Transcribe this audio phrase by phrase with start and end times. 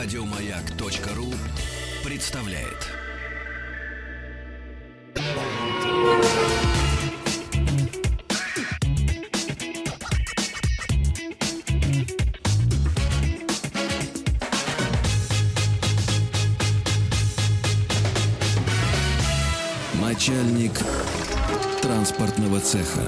[0.00, 1.34] Радиомаяк.ру
[2.04, 2.86] представляет.
[20.00, 20.70] Начальник
[21.82, 23.00] транспортного цеха.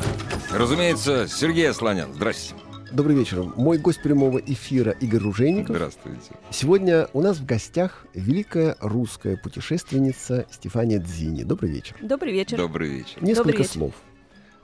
[0.50, 2.12] Разумеется, Сергей Асланян.
[2.14, 2.56] Здрасте.
[2.92, 3.44] Добрый вечер.
[3.54, 5.76] Мой гость прямого эфира Игорь Ружейников.
[5.76, 6.32] Здравствуйте.
[6.50, 11.44] Сегодня у нас в гостях великая русская путешественница Стефания Дзини.
[11.44, 11.94] Добрый вечер.
[12.02, 12.56] Добрый вечер.
[12.56, 13.22] Добрый вечер.
[13.22, 13.70] Несколько Добрый вечер.
[13.70, 13.94] слов.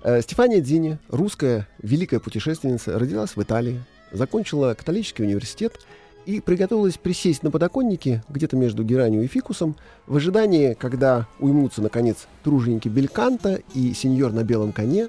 [0.03, 5.79] Э, Стефания Дзини, русская великая путешественница, родилась в Италии, закончила католический университет
[6.27, 9.77] и приготовилась присесть на подоконнике где-то между геранью и фикусом
[10.09, 15.09] в ожидании, когда уймутся, наконец, труженики Бельканта и сеньор на белом коне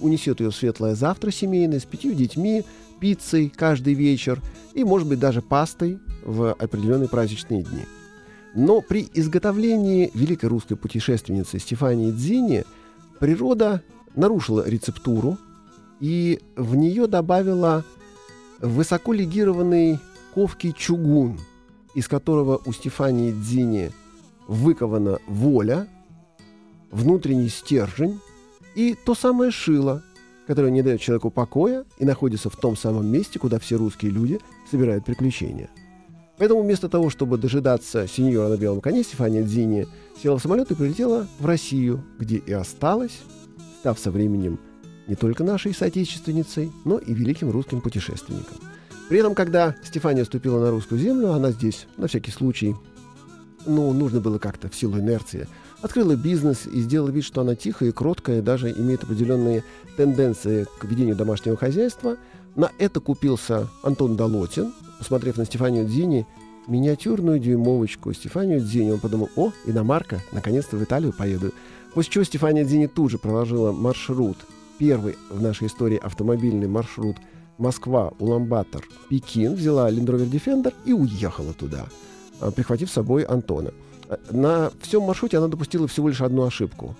[0.00, 2.64] унесет ее светлое завтра семейное с пятью детьми,
[3.00, 4.40] пиццей каждый вечер
[4.74, 7.84] и, может быть, даже пастой в определенные праздничные дни.
[8.54, 12.64] Но при изготовлении великой русской путешественницы Стефании Дзини
[13.18, 13.82] природа
[14.14, 15.36] нарушила рецептуру
[15.98, 17.84] и в нее добавила
[18.60, 19.98] высоко легированный
[20.34, 21.38] ковки чугун,
[21.94, 23.90] из которого у Стефании Дзини
[24.48, 25.88] выкована воля,
[26.90, 28.20] внутренний стержень
[28.74, 30.02] и то самое шило,
[30.46, 34.40] которое не дает человеку покоя и находится в том самом месте, куда все русские люди
[34.70, 35.70] собирают приключения.
[36.38, 39.86] Поэтому вместо того, чтобы дожидаться сеньора на белом коне, Стефания Дзини
[40.20, 43.20] села в самолет и прилетела в Россию, где и осталась,
[43.80, 44.58] став со временем
[45.06, 48.56] не только нашей соотечественницей, но и великим русским путешественником.
[49.12, 52.74] При этом, когда Стефания ступила на русскую землю, она здесь, на всякий случай,
[53.66, 55.48] ну, нужно было как-то в силу инерции,
[55.82, 59.64] открыла бизнес и сделала вид, что она тихая и кроткая, даже имеет определенные
[59.98, 62.16] тенденции к ведению домашнего хозяйства.
[62.54, 66.26] На это купился Антон Долотин, посмотрев на Стефанию Дзини,
[66.66, 68.92] миниатюрную дюймовочку Стефанию Дзини.
[68.92, 71.52] Он подумал, о, иномарка, наконец-то в Италию поеду.
[71.92, 74.38] После чего Стефания Дзини тут же проложила маршрут,
[74.78, 77.18] первый в нашей истории автомобильный маршрут
[77.62, 81.86] Москва, Уламбатор, Пекин, взяла Land Rover Defender и уехала туда,
[82.40, 83.70] а, прихватив с собой Антона.
[84.08, 86.96] А, На всем маршруте она допустила всего лишь одну ошибку.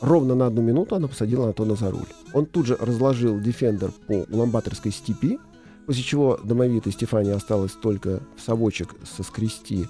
[0.00, 2.06] Ровно на одну минуту она посадила Антона за руль.
[2.32, 5.38] Он тут же разложил Defender по Уламбаторской степи,
[5.86, 9.86] после чего домовитой Стефания осталось только в совочек соскрести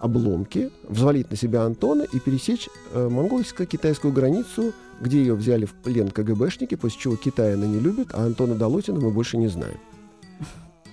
[0.00, 6.10] обломки, взвалить на себя Антона и пересечь э, монгольско-китайскую границу, где ее взяли в плен
[6.10, 9.78] КГБшники, после чего Китай она не любит, а Антона Долотина мы больше не знаем.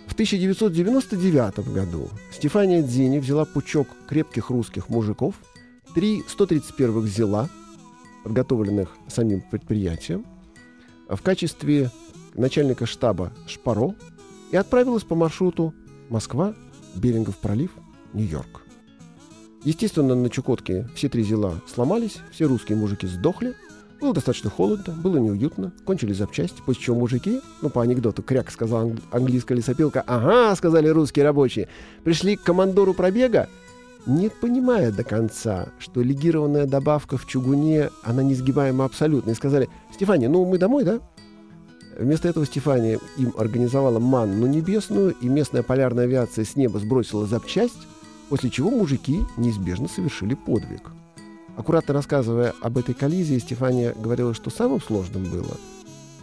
[0.08, 5.36] В 1999 году Стефания Дзини взяла пучок крепких русских мужиков,
[5.96, 7.50] три 131-х зела,
[8.24, 10.25] подготовленных самим предприятием,
[11.08, 11.92] в качестве
[12.36, 13.96] начальника штаба Шпаро
[14.52, 15.74] и отправилась по маршруту
[16.09, 16.53] Москва,
[16.96, 17.72] Берингов пролив,
[18.13, 18.62] Нью-Йорк.
[19.66, 23.56] Естественно, на Чукотке все три зела сломались, все русские мужики сдохли,
[24.01, 28.81] было достаточно холодно, было неуютно, кончились запчасти, после чего мужики, ну, по анекдоту, кряк сказал
[28.81, 31.69] ан- английская лесопилка, ага, сказали русские рабочие,
[32.03, 33.47] пришли к командору пробега,
[34.06, 40.28] не понимая до конца, что легированная добавка в чугуне, она несгибаема абсолютно, и сказали, Стефания,
[40.28, 41.00] ну, мы домой, да?
[41.97, 47.88] Вместо этого Стефания им организовала манну небесную, и местная полярная авиация с неба сбросила запчасть,
[48.30, 50.92] после чего мужики неизбежно совершили подвиг.
[51.56, 55.58] Аккуратно рассказывая об этой коллизии, Стефания говорила, что самым сложным было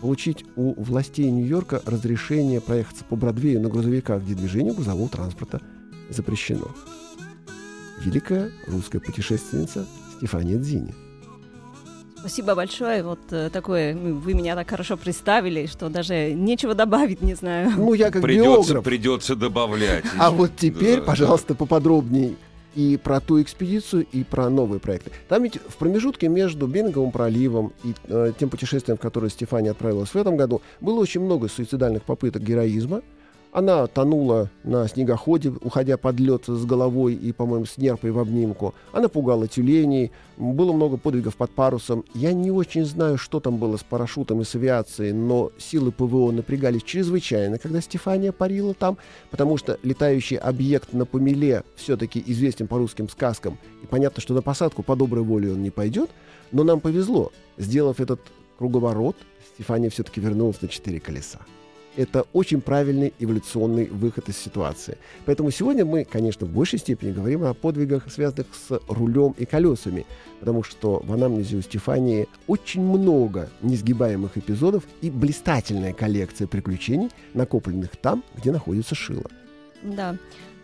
[0.01, 5.61] получить у властей Нью-Йорка разрешение проехаться по Бродвею на грузовиках, где движение грузового транспорта
[6.09, 6.69] запрещено.
[8.01, 9.87] Великая русская путешественница
[10.17, 10.95] Стефания Дзини.
[12.21, 13.03] Спасибо большое.
[13.03, 17.73] Вот э, такое, вы меня так хорошо представили, что даже нечего добавить, не знаю.
[17.77, 18.85] Ну, я как Придется, биограф.
[18.85, 20.05] придется добавлять.
[20.19, 22.35] А вот теперь, Да, пожалуйста, поподробнее
[22.75, 25.13] и про ту экспедицию, и про новые проекты.
[25.29, 30.11] Там ведь в промежутке между Беринговым проливом и э, тем путешествием, в которое Стефания отправилась
[30.11, 33.01] в этом году, было очень много суицидальных попыток героизма.
[33.53, 38.75] Она тонула на снегоходе, уходя под лед с головой и, по-моему, с нерпой в обнимку.
[38.93, 40.13] Она пугала тюленей.
[40.37, 42.05] Было много подвигов под парусом.
[42.15, 46.31] Я не очень знаю, что там было с парашютом и с авиацией, но силы ПВО
[46.31, 48.99] напрягались чрезвычайно, когда Стефания парила там,
[49.31, 53.59] потому что летающий объект на помеле все-таки известен по русским сказкам.
[53.83, 56.11] И понятно, что на посадку по доброй воле он не пойдет.
[56.53, 57.33] Но нам повезло.
[57.59, 58.21] Сделав этот
[58.59, 59.17] круговорот,
[59.55, 61.41] Стефания все-таки вернулась на четыре колеса.
[61.97, 64.97] Это очень правильный эволюционный выход из ситуации.
[65.27, 70.07] Поэтому сегодня мы, конечно, в большей степени говорим о подвигах, связанных с рулем и колесами,
[70.39, 77.97] потому что в анамнезе у Стефании очень много несгибаемых эпизодов и блистательная коллекция приключений, накопленных
[77.97, 79.31] там, где находится Шила.
[79.83, 80.17] Да.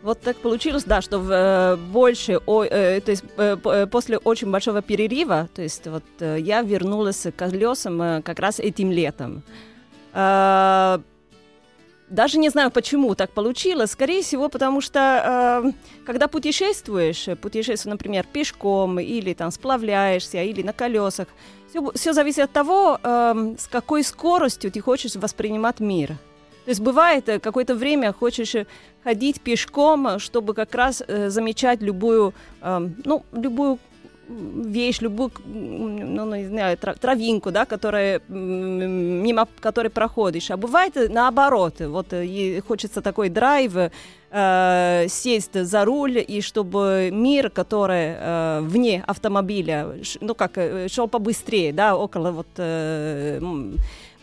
[0.03, 4.19] Вот так получилось, да, что в, э, больше, о, э, то есть э, э, после
[4.19, 9.43] очень большого перерыва, то есть вот э, я вернулась к колесам как раз этим летом.
[10.13, 10.99] Э,
[12.09, 13.91] даже не знаю, почему так получилось.
[13.91, 15.73] Скорее всего, потому что э,
[16.05, 21.29] когда путешествуешь, э, путешествуешь, например, пешком или там сплавляешься, или на колесах,
[21.95, 26.09] все, зависит от того, э, с какой скоростью ты хочешь воспринимать мир.
[26.65, 28.67] То есть бывает, э, какое-то время хочешь э,
[29.05, 33.79] ходить пешком, чтобы как раз э, замечать любую, э, ну, любую
[34.29, 40.51] вещь, любую, ну, ну, не знаю, травинку, да, которая, мимо которой проходишь.
[40.51, 43.73] А бывает наоборот, вот и хочется такой драйв,
[44.31, 50.59] э, сесть за руль, и чтобы мир, который э, вне автомобиля, ну, как,
[50.89, 52.49] шел побыстрее, да, около вот...
[52.57, 53.41] Э,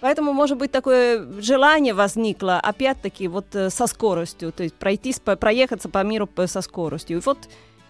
[0.01, 6.03] Поэтому, может быть, такое желание возникло, опять-таки, вот со скоростью, то есть пройтись, проехаться по
[6.03, 7.19] миру со скоростью.
[7.19, 7.38] И вот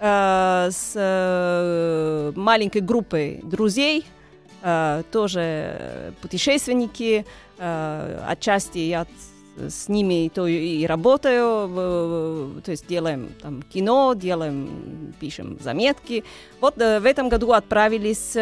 [0.04, 4.06] э, с э, маленькой группой друзей,
[4.62, 7.26] э, тоже путешественники,
[7.58, 9.06] отчасти я
[9.56, 16.24] с ними то и работаю, то есть делаем там кино, делаем, пишем заметки.
[16.60, 18.36] Вот в этом году отправились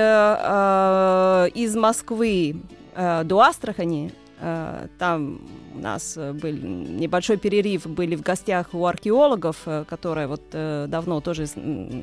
[1.54, 2.56] из Москвы
[2.96, 4.12] до Астрахани.
[4.42, 5.40] Э, там
[5.76, 11.22] у нас был небольшой перерыв, были в гостях у археологов, э, которые вот э, давно
[11.22, 11.46] тоже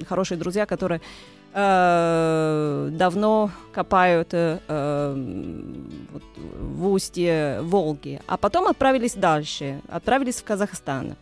[0.08, 1.00] хорошие друзья, которые
[1.52, 5.14] э, давно копают э, э,
[6.12, 8.20] вот, в устье Волги.
[8.28, 11.16] А потом отправились дальше, отправились в Казахстан.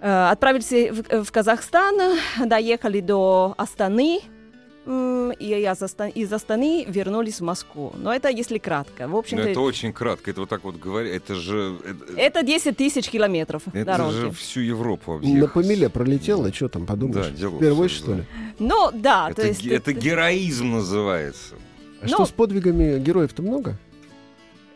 [0.00, 4.20] Э, отправились в Казахстан, доехали до Астаны,
[4.86, 7.92] и я из Астаны вернулись в Москву.
[7.96, 9.06] Но это если кратко.
[9.06, 10.30] В общем-то, это очень кратко.
[10.30, 11.14] Это вот так вот говоря.
[11.14, 11.78] Это же...
[11.84, 14.14] Это, это 10 тысяч километров это дороги.
[14.14, 15.40] же всю Европу объехать.
[15.40, 17.28] На помиле пролетело, что там подумаешь?
[17.28, 18.24] Да, Впервые, что ли?
[18.58, 19.28] Ну, да.
[19.30, 21.54] Это, то есть, это, это героизм называется.
[22.00, 22.08] А Но...
[22.08, 23.78] что с подвигами героев-то много?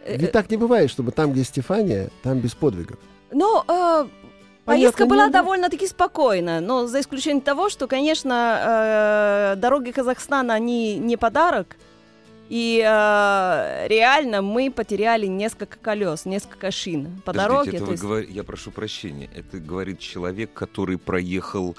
[0.04, 2.98] Э, Ведь так не бывает, чтобы там, где Стефания, там без подвигов.
[3.32, 4.06] Ну, э,
[4.66, 11.16] Поездка была довольно-таки спокойная, но за исключением того, что, конечно, э, дороги Казахстана, они не
[11.16, 11.76] подарок,
[12.48, 17.76] и э, реально мы потеряли несколько колес, несколько шин по Подождите, дороге.
[17.76, 18.02] Это вы есть...
[18.02, 18.24] говор...
[18.24, 21.76] Я прошу прощения, это говорит человек, который проехал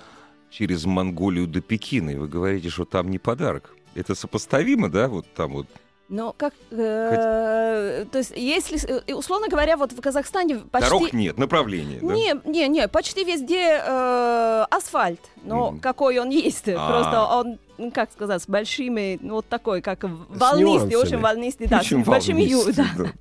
[0.49, 3.75] через Монголию до Пекина, и вы говорите, что там не подарок.
[3.95, 5.67] Это сопоставимо, да, вот там вот
[6.09, 10.89] но как, э, то есть, если, э, условно говоря, вот в Казахстане почти...
[10.89, 12.13] Дорог нет, направления, да?
[12.13, 15.79] Не, не, не, почти везде э, асфальт, но mm.
[15.81, 16.87] какой он есть, А-а-а.
[16.89, 21.79] просто он, ну, как сказать, с большими, ну, вот такой, как волнистый, очень волнистый, да,
[21.79, 23.11] очень с большими, ю, да, да.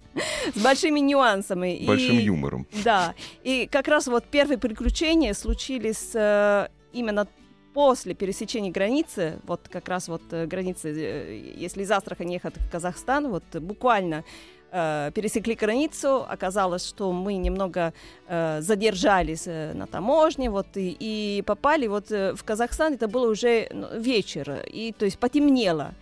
[0.55, 1.85] с большими нюансами.
[1.87, 2.67] Большим и, юмором.
[2.85, 7.27] Да, и как раз вот первые приключения случились э, именно
[7.77, 12.71] после пересечения границы, вот как раз вот э, границы, э, если из Астрахани ехать в
[12.71, 14.25] Казахстан, вот буквально
[14.73, 17.93] э, пересекли границу, оказалось, что мы немного
[18.29, 23.69] э, задержались э, на таможне, вот и, и попали вот в Казахстан, это было уже
[23.71, 25.93] ну, вечер, и то есть потемнело.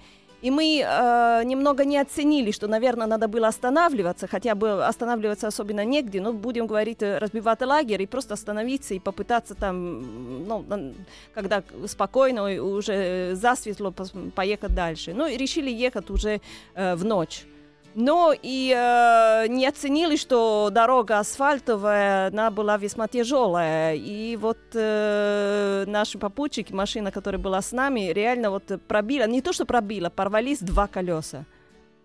[0.44, 5.86] И мы э, немного не оценили, что, наверное, надо было останавливаться, хотя бы останавливаться особенно
[5.86, 10.94] негде, но будем говорить, э, разбивать лагерь и просто остановиться и попытаться там, ну,
[11.34, 13.94] когда спокойно уже засветло
[14.34, 15.14] поехать дальше.
[15.14, 16.40] Ну и решили ехать уже
[16.74, 17.46] э, в ночь.
[17.94, 23.94] Но и э, не оценили, что дорога асфальтовая, она была весьма тяжелая.
[23.94, 29.52] И вот э, наши попутчики, машина, которая была с нами, реально вот пробила, не то
[29.52, 31.44] что пробила, порвались два колеса.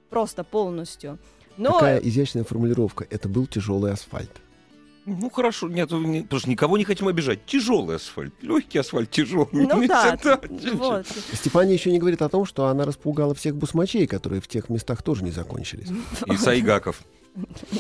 [0.10, 1.18] Просто полностью.
[1.58, 1.74] Но...
[1.74, 3.06] Какая изящная формулировка.
[3.10, 4.32] Это был тяжелый асфальт.
[5.06, 7.46] Ну хорошо, нет, не, потому что никого не хотим обижать.
[7.46, 9.48] Тяжелый асфальт, легкий асфальт, тяжелый.
[9.52, 10.18] Ну да,
[10.74, 11.08] вот.
[11.34, 15.02] Стефания еще не говорит о том, что она распугала всех бусмачей, которые в тех местах
[15.02, 15.88] тоже не закончились.
[16.28, 17.02] И Сайгаков.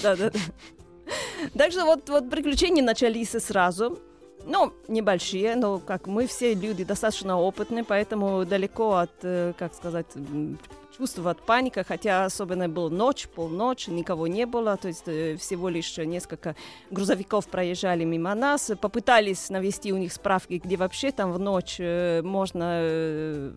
[0.01, 0.39] Да, да, да.
[1.57, 3.99] Так что вот, вот приключения начались сразу.
[4.45, 10.07] Ну, небольшие, но как мы все люди достаточно опытные, поэтому далеко от, э, как сказать,
[10.99, 15.97] чувствовать паника, хотя особенно была ночь, полночь, никого не было, то есть э, всего лишь
[15.97, 16.55] несколько
[16.91, 22.21] грузовиков проезжали мимо нас, попытались навести у них справки, где вообще там в ночь э,
[22.21, 23.51] можно э,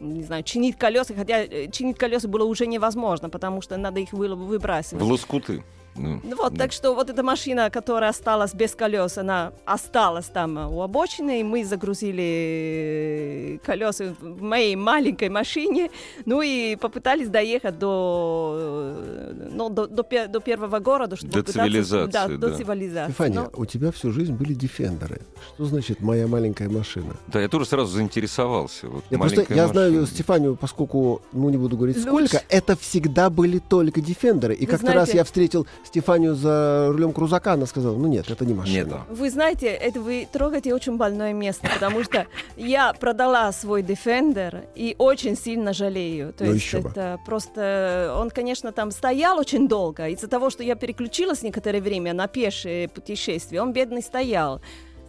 [0.00, 4.34] не знаю, чинить колеса, хотя чинить колеса было уже невозможно, потому что надо их было
[4.34, 5.02] выбрасывать.
[5.02, 5.64] В лоскуты.
[5.96, 6.64] Ну, Ну вот, да.
[6.64, 11.42] так что вот эта машина, которая осталась без колес, она осталась там у обочины, и
[11.44, 15.90] мы загрузили колеса в моей маленькой машине,
[16.24, 18.54] ну и попытались доехать до,
[18.96, 22.36] э, ну, до, до, до первого города, чтобы До пытаться- цивилизации, Да, да.
[22.36, 23.12] до цивилизации.
[23.12, 25.20] Стефания, Ну, у тебя всю жизнь были дефендеры.
[25.54, 27.16] Что значит моя маленькая машина?
[27.28, 28.88] Да, я тоже сразу заинтересовался.
[28.88, 30.06] Вот Я просто я знаю.
[30.06, 32.08] Стефанию, поскольку, ну не буду говорить Лучше.
[32.28, 34.54] сколько, это всегда были только дефендеры.
[34.54, 38.54] И как-то раз я встретил Стефанию за рулем крузака, она сказала, ну нет, это не
[38.54, 39.04] машина.
[39.08, 39.18] Нет.
[39.18, 42.26] Вы знаете, это вы трогаете очень больное место, потому что
[42.56, 46.32] я продала свой Defender и очень сильно жалею.
[46.32, 46.88] То Ну, есть еще бы.
[46.90, 48.14] это просто...
[48.18, 50.08] Он, конечно, там стоял очень долго.
[50.08, 54.60] Из-за того, что я переключилась некоторое время на пешее путешествие, он бедный стоял.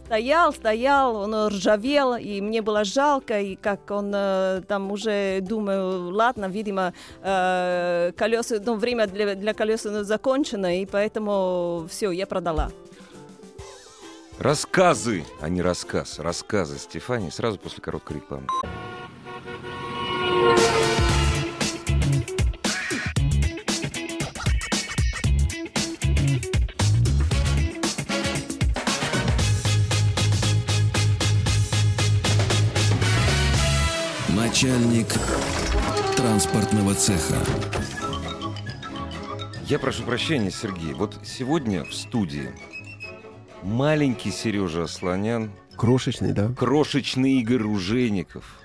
[0.06, 6.14] Стоял, стоял, он ржавел, и мне было жалко, и как он э, там уже, думаю,
[6.14, 12.70] ладно, видимо, э, колеса, ну, время для, для колес закончено, и поэтому все, я продала.
[14.38, 16.20] Рассказы, а не рассказ.
[16.20, 18.46] Рассказы Стефании сразу после короткой рекламы.
[34.56, 35.08] Начальник
[36.16, 37.36] транспортного цеха.
[39.66, 40.94] Я прошу прощения, Сергей.
[40.94, 42.48] Вот сегодня в студии
[43.62, 46.48] маленький Сережа Асланян, Крошечный, да?
[46.54, 48.62] крошечный Игорь Ружейников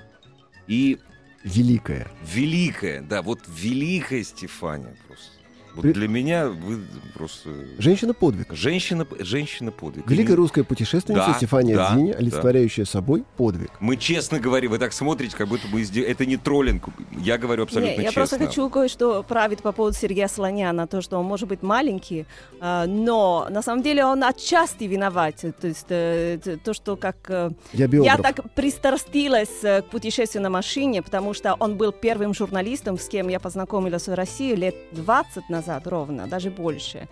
[0.65, 0.97] и
[1.43, 2.07] Великая.
[2.23, 5.30] великая, да, вот великая Стефания просто.
[5.75, 6.79] Вот При- для меня вы
[7.13, 8.47] просто Женщина-подвиг.
[8.53, 10.09] женщина, женщина подвиг.
[10.09, 12.17] Великая русская путешественница Да, Стефания да, Дзини, да.
[12.17, 13.71] олицетворяющая собой подвиг.
[13.79, 16.89] Мы честно говорим, вы так смотрите, как будто бы изде- это не троллинг.
[17.17, 18.19] Я говорю абсолютно Не, я честно.
[18.21, 22.25] просто хочу кое-что править по поводу Сергея Слоняна, то, что он может быть маленький,
[22.59, 25.35] а, но на самом деле он отчасти виноват.
[25.61, 27.15] То есть э, то, что как...
[27.29, 32.33] э, Я Я так пристрастилась э, к путешествию на машине, потому что он был первым
[32.33, 37.07] журналистом, с кем я познакомилась в России лет 20 назад ровно, даже больше.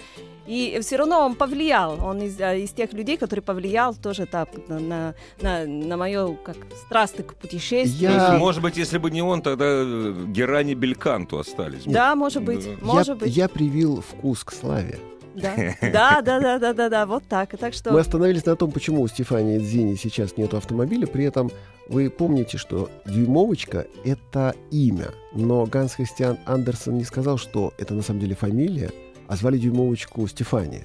[0.47, 4.49] И все равно он повлиял, он из, э, из тех людей, который повлиял тоже так
[4.67, 8.11] на, на, на мою как страсть к путешествию.
[8.11, 11.83] Я- может быть, если бы не он, тогда э, Герани Бельканту остались.
[11.85, 11.91] бы.
[11.91, 12.85] Да, может быть, Да.
[12.85, 13.35] может я, быть.
[13.37, 14.97] я привил вкус к славе.
[15.35, 17.55] Да, да, да, да, да, да, да, вот так.
[17.57, 21.05] Так что Мы остановились на том, почему у Стефании Дзини сейчас нет автомобиля.
[21.05, 21.51] При этом
[21.89, 25.07] вы помните, что дюймовочка— это имя.
[25.33, 28.91] Но Ганс Христиан Андерсон не сказал, что это на самом деле фамилия,
[29.27, 30.83] а звали дюймовочку Стефания.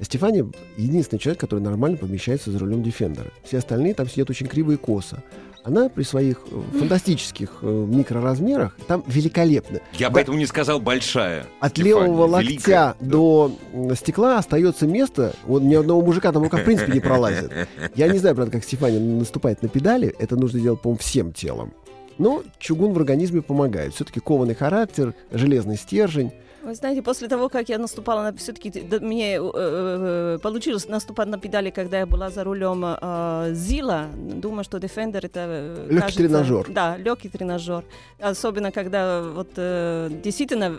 [0.00, 3.30] Стефания— единственный человек, который нормально помещается за рулем Дефендера.
[3.44, 5.22] Все остальные там сидят очень криво и косо.
[5.64, 9.80] Она при своих э, фантастических э, микроразмерах там великолепна.
[9.92, 10.14] Я Да.
[10.14, 11.46] поэтому не сказал большая.
[11.60, 12.94] От Стефания, левого локтя великая.
[13.00, 13.52] до
[13.94, 15.34] стекла остается место.
[15.44, 17.52] Вот ни одного мужика там рука в принципе не пролазит.
[17.94, 20.14] Я не знаю, правда, как Стефания наступает на педали.
[20.18, 21.72] Это нужно делать, по-моему, всем телом.
[22.18, 23.94] Но чугун в организме помогает.
[23.94, 26.32] Все-таки кованый характер, железный стержень.
[26.64, 28.32] Вы знаете, после того, как я наступала на...
[28.36, 34.10] Все-таки мне э, э, получилось наступать на педали, когда я была за рулем э, ЗИЛа.
[34.14, 35.40] Думаю, что Defender это...
[35.48, 36.66] э, Легкий кажется- тренажер.
[36.70, 37.84] Да, легкий тренажер.
[38.20, 40.78] Особенно, когда вот э, действительно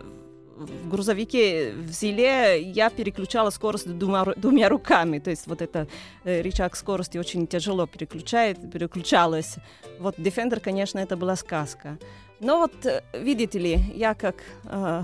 [0.55, 5.19] в грузовике в ЗИЛе я переключала скорость двумя, двумя руками.
[5.19, 5.87] То есть вот это
[6.23, 9.55] э, рычаг скорости очень тяжело переключает, переключалась.
[9.99, 11.97] Вот Defender, конечно, это была сказка.
[12.39, 14.35] Но вот, э, видите ли, я как...
[14.63, 15.03] э,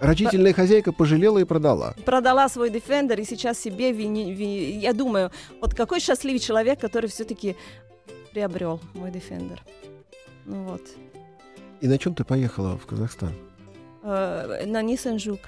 [0.00, 1.94] Рачительная хозяйка пожалела и продала.
[2.04, 7.08] продала свой Defender и сейчас себе вини, ви- я думаю, вот какой счастливый человек, который
[7.08, 7.56] все-таки
[8.32, 9.58] приобрел мой Defender.
[10.44, 10.82] Ну вот.
[11.80, 13.32] И на чем ты поехала в Казахстан?
[14.02, 15.40] Э, на Nissan Жук.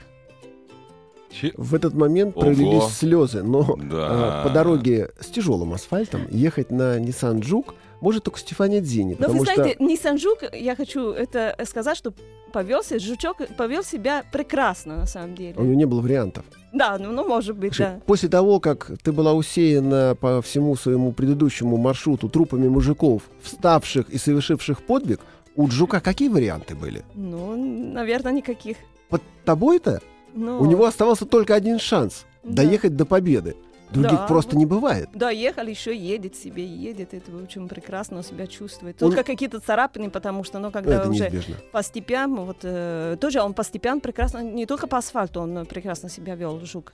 [1.31, 2.47] Че- В этот момент Ого.
[2.47, 4.41] пролились слезы, но Да.
[4.45, 9.17] э, по дороге с тяжелым асфальтом ехать на Nissan Juke может только Стефания Дзини.
[9.19, 9.55] Но вы что...
[9.55, 12.13] знаете, Nissan Жук, я хочу это сказать, что
[12.53, 15.55] повелся, жучок повел себя прекрасно на самом деле.
[15.57, 16.45] У него не было вариантов.
[16.73, 18.01] Да, ну, ну может быть, Слушай, да.
[18.07, 24.19] После того, как ты была усеяна по всему своему предыдущему маршруту трупами мужиков, вставших и
[24.19, 25.21] совершивших подвиг,
[25.57, 27.05] у Джука какие варианты были?
[27.15, 27.57] Ну,
[27.93, 28.77] наверное, никаких.
[29.09, 30.01] Под тобой-то
[30.35, 32.63] Ну, у него оставался только один шанс— Да.
[32.63, 33.57] доехать до победы.
[33.91, 34.59] Других Да, просто вот.
[34.59, 35.09] не бывает.
[35.15, 39.03] Да, ехал, еще едет себе, едет, это очень прекрасно он себя чувствует.
[39.03, 41.55] Он- Только какие-то царапины, потому что, ну, когда Это уже неизбежно.
[41.73, 46.09] по степям, вот, э, тоже он по степям прекрасно, не только по асфальту он прекрасно
[46.11, 46.93] себя вел, жук.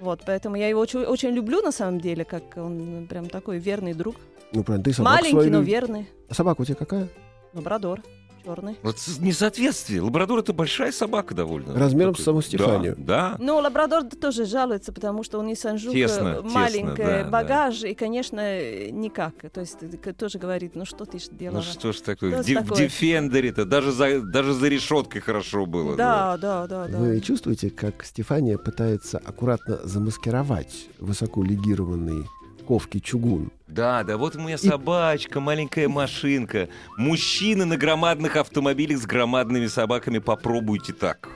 [0.00, 3.94] Вот, поэтому я его очень, очень люблю, на самом деле, как он прям такой верный
[3.94, 4.16] друг.
[4.52, 6.08] Ну, правильно, ты собаку Маленький, свою но верный.
[6.28, 7.08] А собака у тебя какая?
[7.54, 8.02] Лабрадор.
[8.46, 8.76] Черный.
[8.82, 10.00] Вот несоответствие.
[10.00, 11.74] Лабрадор это большая собака довольно.
[11.78, 12.94] Размером Такой- с саму Стефанию.
[12.96, 13.44] Да, да.
[13.44, 17.30] Но лабрадор тоже жалуется, потому что у тесно, маленькая да, да.
[17.30, 18.40] багаж, и, конечно,
[18.90, 19.34] никак.
[19.52, 19.78] То есть
[20.16, 21.58] тоже говорит, ну что ты ж делала?
[21.58, 22.76] Ну что ж такое, Что в?
[22.76, 25.96] Дефендере-то даже за, даже за решеткой хорошо было.
[25.96, 26.98] да, да, да, да.
[26.98, 32.26] Вы чувствуете, как Стефания пытается аккуратно замаскировать высоко легированный
[32.66, 33.50] ковки чугун?
[33.68, 36.68] Да, да, вот у меня собачка, маленькая машинка.
[36.98, 41.28] Мужчины на громадных автомобилях с громадными собаками, попробуйте так.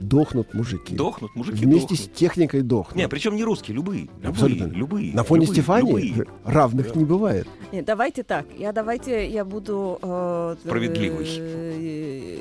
[0.00, 0.96] Дохнут мужики.
[0.96, 2.00] Дохнут, мужики Вместе дохнут.
[2.00, 2.96] с техникой дохнут.
[2.96, 4.02] Не, причем не русские, любые.
[4.20, 4.64] Любые, Абсолютно.
[4.66, 5.14] любые.
[5.14, 6.26] На фоне любые, Стефании любые.
[6.44, 6.98] равных Да.
[6.98, 7.46] не бывает.
[7.72, 8.44] Нет, давайте так.
[8.58, 11.26] Я давайте я буду э, Справедливый.
[11.38, 12.38] э,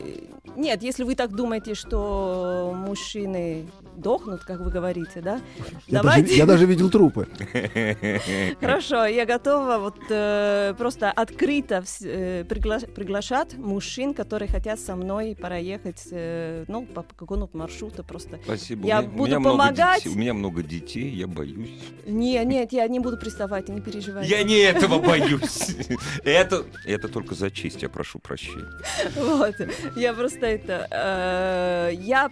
[0.57, 3.65] Нет, если вы так думаете, что мужчины
[3.97, 5.41] дохнут, как вы говорите, да?
[5.87, 7.27] Я даже, я даже видел трупы.
[8.59, 14.95] Хорошо, я готова вот э, просто открыто вс- э, пригла- приглашать мужчин, которые хотят со
[14.95, 18.39] мной проехать, э, ну, по какому-то маршруту просто.
[18.43, 18.87] Спасибо.
[18.87, 20.03] Я у меня, у буду меня много помогать.
[20.03, 21.69] детей, у меня много детей, я боюсь.
[22.05, 24.29] Не, нет, я не буду приставать, не переживайте.
[24.29, 25.75] Я не этого боюсь.
[26.23, 28.67] Это, это только за честь, я прошу прощения.
[29.15, 29.55] Вот,
[29.95, 32.29] я просто это, э, я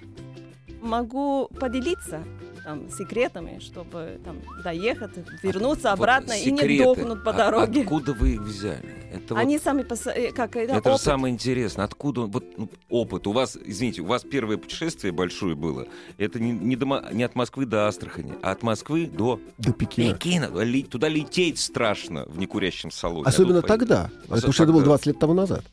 [0.82, 2.24] могу поделиться
[2.64, 5.12] там секретами, чтобы там доехать,
[5.42, 7.82] вернуться Вот обратно и не дохнуть по А- дороге.
[7.82, 8.84] Откуда вы их взяли?
[9.12, 11.86] Это вот Они сами поса- э, как это, Это же самое интересное.
[11.86, 13.26] Откуда вот ну, опыт?
[13.28, 15.88] У вас, извините, у вас первое путешествие большое было.
[16.18, 19.74] Это не, не, до Мо- не от Москвы до Астрахани, а от Москвы до До
[19.74, 20.14] Пекина.
[20.14, 20.46] Пекина.
[20.64, 23.26] Ли- туда лететь страшно в некурящем салоне.
[23.26, 24.12] Особенно А тогда.
[24.30, 25.64] А Потому что это было тогда- 20 лет тому назад.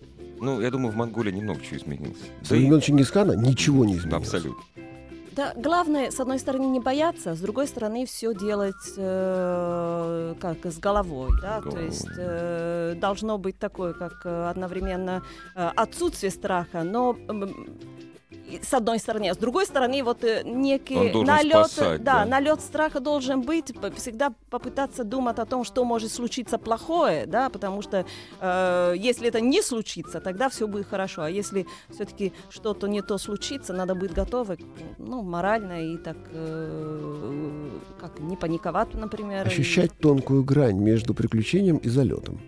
[0.40, 2.16] Ну, я думаю, в Монголии немного чего изменилось.
[2.42, 4.22] Со Да и- времен Чингисхана ничего не изменилось.
[4.24, 4.62] Абсолютно.
[5.38, 10.78] Да, главное, с одной стороны, не бояться, с другой стороны, все делать э, как с
[10.80, 11.84] головой, да, то Головой.
[11.84, 15.22] есть э, должно быть такое, как э, одновременно
[15.54, 18.07] э, отсутствие страха, но и
[18.64, 22.24] с одной стороны, а с другой стороны, вот э, некий налет, спасать, да, да.
[22.24, 27.82] налет страха должен быть, всегда попытаться думать о том, что может случиться плохое, да, потому
[27.82, 28.04] что
[28.40, 33.18] э, если это не случится, тогда все будет хорошо, а если все-таки что-то не то
[33.18, 34.58] случится, надо быть готовы,
[34.98, 37.68] ну, морально и так, э,
[38.00, 39.46] как не паниковать, например.
[39.46, 42.40] и- Ощущать тонкую грань между приключением и залетом.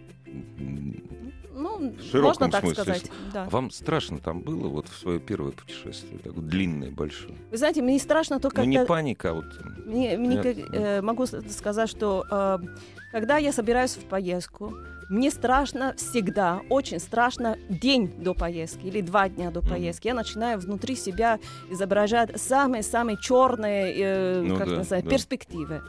[1.80, 2.82] Ну, в широком можно так смысле.
[2.82, 3.44] сказать, да.
[3.50, 7.34] Вам страшно там было вот в свое первое путешествие, такое длинное, большое?
[7.50, 9.46] Вы знаете, мне страшно только, Ну, не паника, а вот...
[9.86, 10.42] Мне, мне Нет.
[10.42, 12.58] как, э, могу сказать, что э,
[13.12, 14.74] когда я собираюсь в поездку,
[15.08, 20.06] мне страшно всегда, очень страшно день до поездки или два дня до поездки.
[20.06, 25.10] Я начинаю внутри себя изображать самые-самые черные э, Ну как да, называть, да.
[25.10, 25.82] перспективы.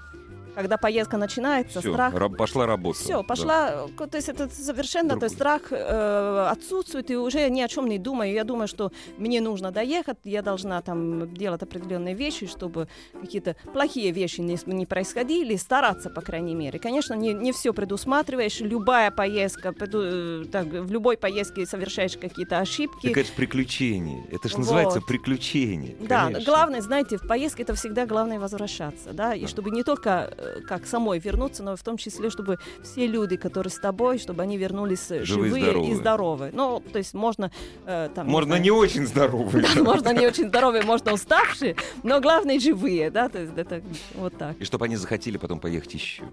[0.55, 2.99] Когда поездка начинается, Всё, страх ра- пошла работа.
[2.99, 3.23] все, Да.
[3.23, 5.59] пошла, э, то есть это совершенно, то есть Другой.
[5.59, 8.31] страх э, отсутствует, и уже ни о чем не думаю.
[8.33, 12.87] Я думаю, что мне нужно доехать, я должна там делать определенные вещи, чтобы
[13.21, 16.79] какие-то плохие вещи не, не происходили, стараться, по крайней мере.
[16.79, 20.01] Конечно, не, не все предусматриваешь, любая поездка, преду-
[20.43, 23.07] э, так, в любой поездке совершаешь какие-то ошибки.
[23.07, 24.25] Так это же приключение.
[24.31, 24.59] Это же Вот.
[24.59, 25.95] называется приключение.
[26.01, 26.45] Да, конечно.
[26.45, 29.47] главное, знаете, в поездке это всегда главное возвращаться, да, и Да.
[29.47, 30.33] чтобы не только
[30.67, 34.57] как самой вернуться, но в том числе, чтобы все люди, которые с тобой, чтобы они
[34.57, 35.91] вернулись э, Живые, живые, здоровые.
[35.91, 36.51] и здоровые.
[36.53, 37.51] Ну, то есть можно
[37.85, 38.27] э, там...
[38.27, 39.65] Можно знаю, не очень здоровый.
[39.81, 43.81] Можно не очень здоровые, можно уставшие, но главное живые, да, то есть это
[44.15, 44.57] вот так.
[44.59, 46.23] И чтобы они захотели потом поехать еще.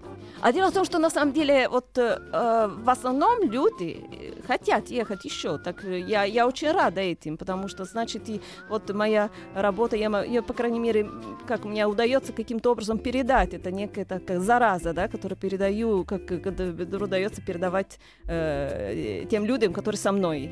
[0.41, 4.41] А дело в том, что на самом деле вот э, э, в основном люди э,
[4.47, 5.57] хотят ехать еще.
[5.57, 10.23] Так э, я, я очень рада этим, потому что значит и вот моя работа, я,
[10.23, 11.09] я по крайней мере,
[11.47, 17.03] как мне удается каким-то образом передать, это некая такая зараза, да, которую передаю, как, которую
[17.03, 20.51] удается передавать э, тем людям, которые со мной.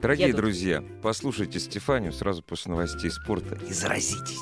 [0.00, 0.40] Дорогие Едут.
[0.40, 4.38] друзья, послушайте Стефанию сразу после новостей спорта и заразитесь.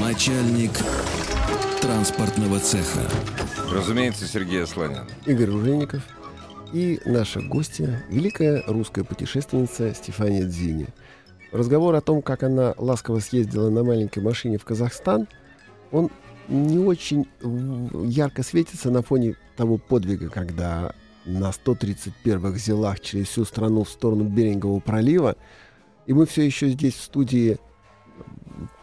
[0.00, 0.72] Начальник
[1.86, 3.08] транспортного цеха.
[3.72, 5.06] Разумеется, Сергей Асланян.
[5.24, 6.02] Игорь Ружейников
[6.72, 10.88] и наша гостья, великая русская путешественница Стефания Дзини.
[11.52, 15.28] Разговор о том, как она ласково съездила на маленькой машине в Казахстан,
[15.92, 16.10] он
[16.48, 17.28] не очень
[18.04, 20.92] ярко светится на фоне того подвига, когда
[21.24, 25.36] на 131-х зелах через всю страну в сторону Берингового пролива,
[26.06, 27.58] и мы все еще здесь в студии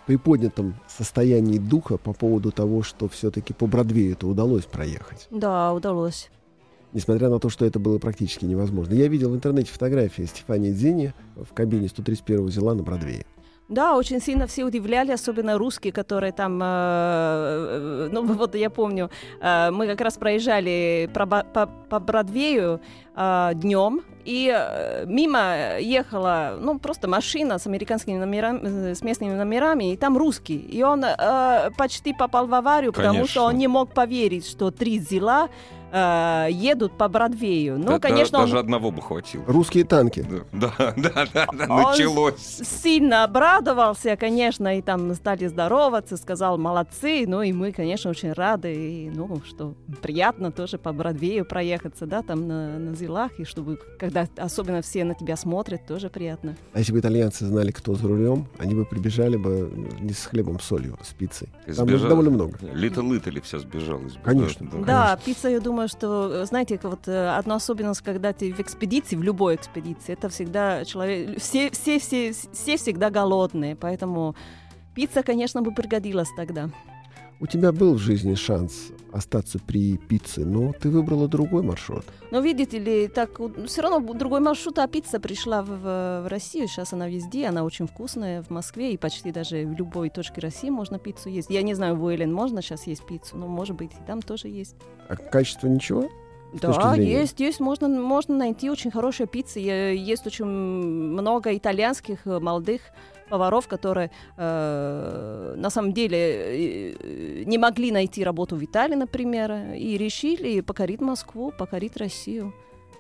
[0.03, 5.27] м, при поднятом состоянии духа по поводу того, что все-таки по Бродвею это удалось проехать.
[5.31, 6.29] Да, удалось.
[6.93, 8.93] несмотря на то, что это было практически невозможно.
[8.93, 13.25] Я видел в интернете фотографии Стефании Дзини в кабине 131 зела на Бродвее.
[13.69, 19.09] Да, очень сильно все удивляли, особенно русские, которые там, э, э, ну вот я помню,
[19.41, 22.81] э, мы как раз проезжали по, по, по Бродвею
[23.15, 29.33] э, днем, и э, мимо ехала, ну, просто машина с американскими номерами, э, с местными
[29.33, 30.57] номерами, и там русский.
[30.57, 33.31] И он э, почти попал в аварию, потому Конечно.
[33.31, 35.49] что он не мог поверить, что три зела
[35.93, 37.77] э, едут по Бродвею.
[37.77, 39.43] Ну, Да- да- конечно, даже он одного бы хватило.
[39.47, 40.25] Русские танки.
[40.51, 42.35] Да, да, да, да, да, Он началось.
[42.63, 48.73] сильно обрадовался, конечно, и там стали здороваться, сказал молодцы, ну и мы, конечно, очень рады,
[48.73, 53.77] и, ну, что приятно тоже по Бродвею проехаться, да, там на, на зелах, и чтобы,
[53.99, 56.55] когда особенно все на тебя смотрят, тоже приятно.
[56.73, 60.59] А если бы итальянцы знали, кто за рулем, они бы прибежали бы не с хлебом,
[60.59, 61.49] с солью, а с пиццей.
[61.65, 62.09] Там сбежал?
[62.09, 62.57] довольно много.
[63.23, 64.13] Итали вся сбежалась.
[64.13, 64.67] бы, Конечно.
[64.71, 64.85] да, да.
[64.85, 69.15] Да, пицца, я думаю, что, э, знаете, вот э, одна особенность, когда ты в экспедиции,
[69.15, 74.35] в любой экспедиции, это всегда человек, все, все, все, все всегда голодные, поэтому
[74.95, 76.69] пицца, конечно, бы пригодилась тогда.
[77.43, 82.05] У тебя был в жизни шанс остаться при пицце, но ты выбрала другой маршрут.
[82.31, 86.69] Но видите ли, так все равно другой маршрут, а пицца пришла в, в- Россию.
[86.69, 90.69] Сейчас она везде, она очень вкусная в Москве и почти даже в любой точке России
[90.69, 91.49] можно пиццу есть.
[91.49, 94.47] Я не знаю, в Уэлен можно сейчас есть пиццу, но может быть и там тоже
[94.47, 94.77] есть.
[95.09, 96.09] А качество ничего?
[96.53, 99.59] Да, есть, есть, можно, можно найти очень хорошие пиццы.
[99.59, 102.81] Есть очень много итальянских э, молодых
[103.29, 109.97] поваров, которые э, на самом деле э, не могли найти работу в Италии, например, и
[109.97, 112.53] решили покорить Москву, покорить Россию.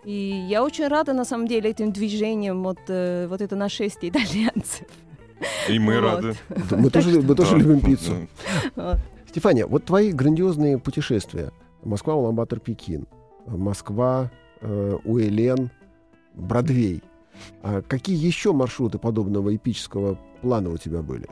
[0.05, 4.87] И я очень рада, на самом деле, этим движением, вот, э, вот это нашествие итальянцев.
[5.69, 6.01] И мы Вот.
[6.01, 6.35] рады.
[6.71, 7.57] Мы тоже, мы тоже Да.
[7.57, 8.13] любим пиццу.
[8.75, 8.97] Вот.
[9.29, 11.51] Стефания, вот твои грандиозные путешествия.
[11.83, 13.07] Москва, Улан-Батор, Пекин.
[13.45, 14.31] Москва,
[14.61, 15.69] э, Уэлен,
[16.33, 17.01] Бродвей.
[17.61, 21.27] А какие еще маршруты подобного эпического плана у тебя были?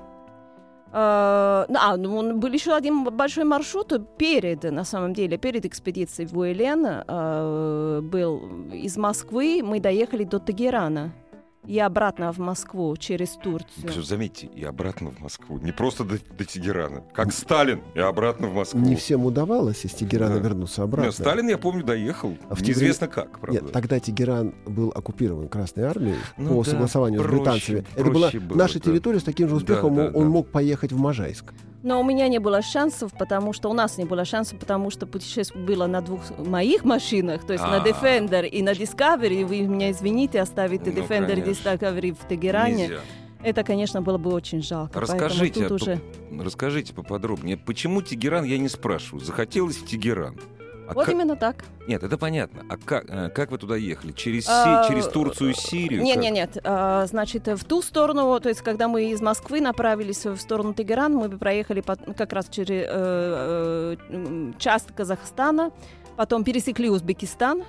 [0.94, 6.38] А, а, ну, был еще один большой маршрут перед, на самом деле, перед экспедицией в
[6.38, 6.86] Уэлен.
[6.86, 8.42] а, был
[8.74, 11.14] из Москвы, мы доехали до Тегерана
[11.66, 13.90] и обратно в Москву через Турцию.
[13.90, 15.60] Всё, заметьте, и обратно в Москву.
[15.60, 17.04] Не просто до, до Тегерана.
[17.14, 18.80] Как Сталин, и обратно в Москву.
[18.80, 20.42] Не всем удавалось из Тегерана Да.
[20.42, 21.12] вернуться обратно.
[21.12, 22.36] Сталин, я помню, доехал.
[22.50, 23.62] А в Неизвестно как, правда.
[23.62, 27.86] Нет, тогда Тегеран был оккупирован Красной армией Ну по да, согласованию проще- с британцами.
[27.96, 28.80] Это была было, наша да.
[28.80, 29.96] территория с таким же успехом.
[29.96, 30.30] да, он, он да.
[30.30, 31.54] мог поехать в Можайск.
[31.84, 35.08] Но у меня не было шансов, потому что у нас не было шансов, потому что
[35.08, 37.86] путешествие было на двух моих машинах, то есть на А.
[37.86, 39.46] Defender и на Discovery.
[39.46, 41.42] Вы меня извините, оставить Ну, Defender и.
[41.42, 42.88] Discovery в Тегеране.
[42.88, 43.00] Нельзя.
[43.44, 45.00] Это, конечно, было бы очень жалко.
[45.00, 46.00] Расскажите, тут уже...
[46.40, 47.58] расскажите поподробнее.
[47.58, 49.24] Почему Тегеран, я не спрашиваю.
[49.26, 50.38] Захотелось в Тегеран.
[50.92, 51.64] А Вот как- именно так.
[51.88, 52.64] Нет, это понятно.
[52.70, 54.12] А как, э, как вы туда ехали?
[54.12, 56.04] Через, Си- А, через Турцию Сирию?
[56.04, 56.24] Нет, Как?
[56.24, 56.58] нет, нет.
[56.64, 61.14] А, Значит, в ту сторону, то есть, когда мы из Москвы направились в сторону Тегеран,
[61.16, 65.72] мы бы проехали по- как раз через э, э, часть Казахстана,
[66.18, 67.64] потом пересекли Узбекистан,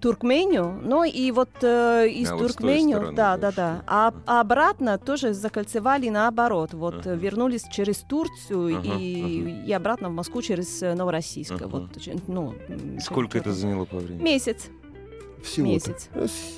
[0.00, 4.40] Туркмению, ну и вот э, из А, вот Туркмению, стороны да, да, да, а, а
[4.40, 7.10] обратно тоже закольцевали наоборот, вот Ага.
[7.12, 11.66] э, вернулись через Турцию Ага, и, и обратно в Москву через э, Новороссийск, Ага.
[11.68, 11.90] вот,
[12.26, 12.54] ну,
[13.00, 14.22] Сколько это заняло по времени?
[14.22, 14.68] Месяц.
[15.42, 15.72] Всего-то.
[15.72, 16.08] Месяц.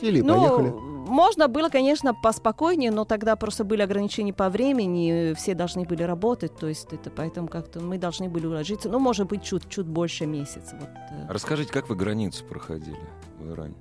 [0.01, 0.96] Сели, Ну, поехали.
[1.07, 6.57] Можно было, конечно, поспокойнее, но тогда просто были ограничения по времени, все должны были работать,
[6.57, 10.77] то есть это поэтому как-то мы должны были уложиться, ну, может быть, чуть-чуть больше месяца.
[10.79, 10.89] Вот.
[10.89, 11.27] э.
[11.29, 12.99] Расскажите, как вы границу проходили
[13.39, 13.75] в Иране?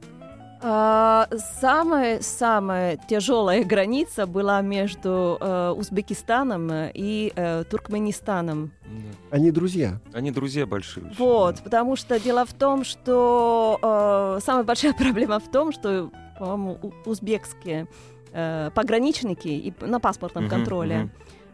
[0.67, 1.27] А,
[1.59, 8.71] самая самая тяжелая граница была между э, Узбекистаном и э, Туркменистаном.
[9.29, 9.99] Они друзья.
[10.11, 11.11] Они друзья большие.
[11.19, 11.61] Вот, да.
[11.63, 16.09] потому что дело в том, что э, самая большая проблема в том, что,
[16.39, 17.87] по-моему, узбекские
[18.31, 21.11] э, пограничники и на паспортном Мгм, контроле, мгм.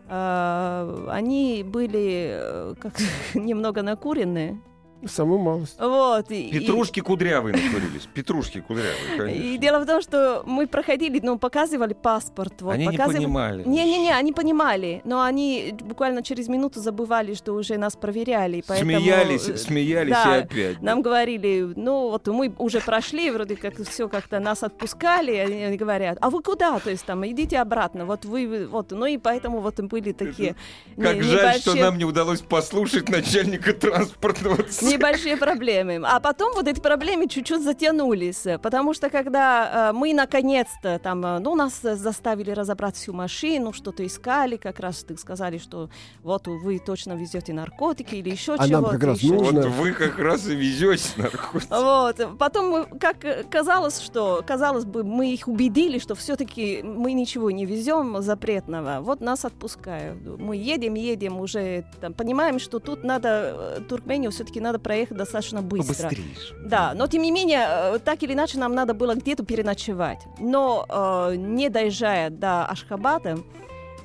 [0.09, 2.93] э, они были э, как
[3.33, 4.59] немного накуренные.
[5.07, 5.75] Самую малость.
[5.79, 8.07] Вот, и- и- Петрушки кудрявые накурились.
[8.13, 9.57] Петрушки кудрявые, И конечно.
[9.57, 12.61] дело в том, что мы проходили, ну, показывали паспорт.
[12.61, 13.63] Вот, Они не показывали- понимали.
[13.63, 18.57] Не-не-не, они понимали, но они буквально через минуту забывали, что уже нас проверяли.
[18.57, 20.81] и Поэтому, Смеялись, э, смеялись да, и опять.
[20.81, 25.77] Нам говорили, ну вот мы уже прошли, вроде как все как-то нас отпускали, и они,
[25.77, 26.79] говорят, а вы куда?
[26.79, 30.55] То есть там идите обратно, вот вы, вот, ну и поэтому вот были такие.
[30.95, 34.90] Как не- жаль, что небольшие- нам не удалось послушать начальника транспортного цеха.
[34.91, 36.01] Небольшие проблемы.
[36.03, 41.39] А потом вот эти проблемы чуть-чуть затянулись, потому что когда э, мы наконец-то там, э,
[41.39, 45.89] ну, нас заставили разобрать всю машину, что-то искали, как раз ты сказали, что
[46.23, 48.91] вот вы точно везете наркотики или еще А нам чего-то.
[48.91, 49.61] как раз еще нужно.
[49.61, 51.69] Вот вы как раз и везете наркотики.
[51.69, 52.37] Вот.
[52.37, 57.65] Потом, мы, как казалось, что, казалось бы, мы их убедили, что все-таки мы ничего не
[57.65, 58.99] везем запретного.
[59.01, 60.19] Вот нас отпускают.
[60.39, 65.61] Мы едем, едем уже, там, понимаем, что тут надо, э, Туркмению все-таки надо проехать достаточно
[65.61, 66.09] быстро.
[66.09, 66.35] Побыстрее.
[66.65, 70.19] Да, но тем не менее, э, так или иначе, нам надо было где-то переночевать.
[70.39, 73.39] Но э, не доезжая до Ашхабада,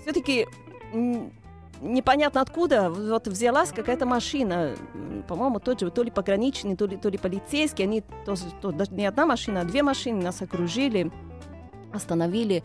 [0.03, 0.47] все-таки
[1.81, 4.77] непонятно откуда вот взялась какая-то машина,
[5.29, 9.07] по-моему, тот же, то ли пограничный, то ли, то ли полицейский, они то, даже не
[9.07, 11.11] одна машина, а две машины нас окружили,
[11.93, 12.63] остановили,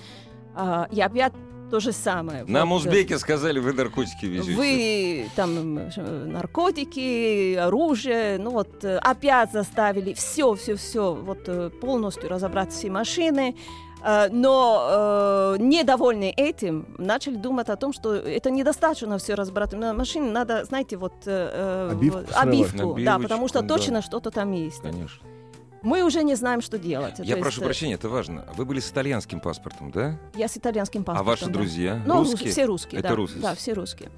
[0.56, 1.34] а, и опять
[1.72, 2.44] то же самое.
[2.48, 4.58] Нам Вот, э, узбеки сказали, вы наркотики везете.
[4.58, 11.70] вы там э, наркотики, оружие, ну вот э, опять заставили все, все, все, вот э,
[11.70, 13.56] полностью разобрать все машины.
[14.04, 19.94] Э, Но э, недовольны этим, начали думать о том, что это недостаточно все разобрать на
[19.94, 23.68] машине, надо, знаете, вот э, э, Обивку вот, обивку, да, потому что да.
[23.68, 24.82] точно что-то там есть.
[24.82, 25.22] Конечно.
[25.82, 27.16] Мы уже не знаем, что делать.
[27.20, 28.46] Я То есть, прошу э, прощения, это важно.
[28.56, 30.18] Вы были с итальянским паспортом, да?
[30.36, 31.26] Я с итальянским А паспортом.
[31.28, 31.52] ваши да.
[31.52, 32.02] друзья?
[32.06, 32.52] Ну, русские?
[32.52, 33.16] все русские, Это да.
[33.16, 33.42] русские.
[33.42, 34.10] Да, все русские.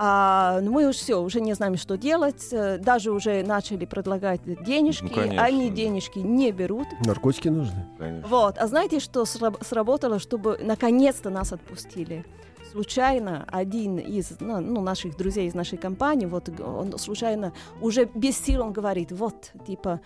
[0.00, 2.48] А, ну, мы уж все, уже не знаем, что делать.
[2.52, 5.04] Э, Даже уже начали предлагать денежки.
[5.04, 5.76] Ну, конечно, Они да.
[5.76, 6.86] денежки не берут.
[7.04, 7.86] Наркотики нужны.
[7.98, 8.28] Конечно.
[8.28, 8.58] Вот.
[8.58, 12.24] А знаете, что сра- сработало, чтобы наконец-то нас отпустили?
[12.70, 18.38] Случайно один из ну, ну, наших друзей из нашей компании, вот он случайно уже без
[18.38, 20.00] сил он говорит, вот, типа,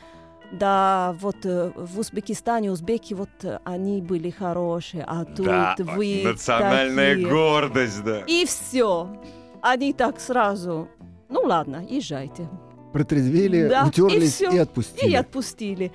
[0.52, 6.22] да, вот э, в Узбекистане узбеки вот э, они были хорошие, а тут Да, вы
[6.24, 7.28] национальная такие».
[7.28, 8.20] гордость, да.
[8.26, 9.08] И все.
[9.62, 10.88] Они так сразу.
[11.28, 12.48] Ну ладно, езжайте.
[12.92, 15.14] Протрезвели, Да, и утерлись и, И отпустили.
[15.14, 15.92] отпустили.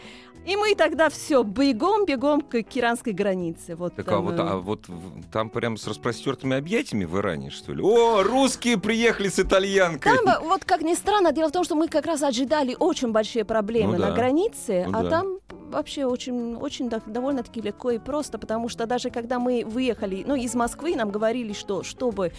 [0.48, 3.76] И мы тогда все бегом-бегом к иранской границе.
[3.76, 7.18] Вот Так а там, вот, э, а вот в- там прям с распростертыми объятиями в
[7.18, 7.84] Иране, что ли?
[7.84, 10.16] О, русские приехали с итальянкой!
[10.16, 13.12] Там, э, вот как ни странно, дело в том, что мы как раз ожидали очень
[13.12, 14.16] большие проблемы Ну на да.
[14.16, 15.10] границе, Ну а да.
[15.10, 20.24] там вообще очень, очень так, довольно-таки легко и просто, потому что даже когда мы выехали,
[20.26, 22.32] ну, из Москвы, нам говорили, что чтобы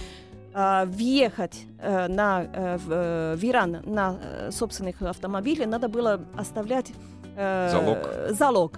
[0.54, 6.22] а, въехать э, на, э, в, э, в Иран на э, собственных автомобилях, надо было
[6.38, 6.90] оставлять
[7.38, 7.98] э, Залог.
[8.30, 8.72] залог.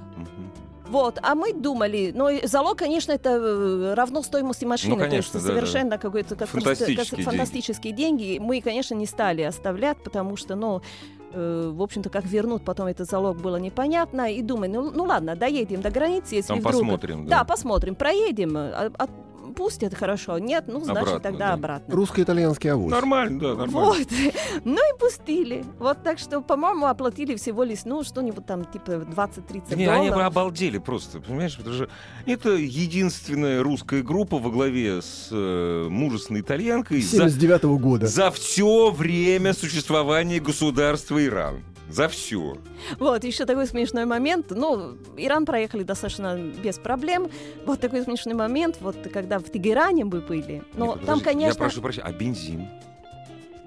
[0.89, 5.39] Вот, а мы думали, ну, залог, конечно, это э, равно стоимости машины, Ну, конечно, то
[5.39, 5.61] есть да, да.
[5.61, 7.23] совершенно какой-то как- Фантастические как- деньги.
[7.25, 8.39] фантастические деньги.
[8.41, 10.83] Мы, конечно, не стали оставлять, потому что, ну,
[11.33, 14.33] э, в общем-то, как вернут потом этот залог было непонятно.
[14.33, 16.73] И думаю, ну, ну ладно, доедем до границы, если Там вдруг...
[16.75, 17.45] посмотрим, Да, да.
[17.45, 19.09] посмотрим, проедем, а- а-
[19.51, 21.53] пустят, хорошо, нет, ну, значит, Обратно, тогда да.
[21.55, 21.95] обратно.
[21.95, 22.91] Русско-итальянский авось.
[22.91, 23.91] Нормально, да, нормально.
[23.91, 24.09] Вот.
[24.65, 25.65] Ну и пустили.
[25.79, 30.11] Вот так что, по-моему, оплатили всего лишь, ну, что-нибудь там, типа 20-30 Да не, они
[30.11, 31.59] бы обалдели просто, понимаешь?
[31.59, 31.89] Это же
[32.27, 38.07] это единственная русская группа во главе с э, мужественной итальянкой за, 79 года.
[38.07, 41.63] за все время существования государства Иран.
[41.91, 42.57] За все.
[42.99, 44.47] Вот, еще такой смешной момент.
[44.51, 47.29] Ну, Иран проехали достаточно без проблем.
[47.67, 50.63] Вот такой смешной момент, вот когда в Тегеране мы были.
[50.75, 51.53] Но там, конечно...
[51.53, 52.69] Я прошу прощения, а бензин?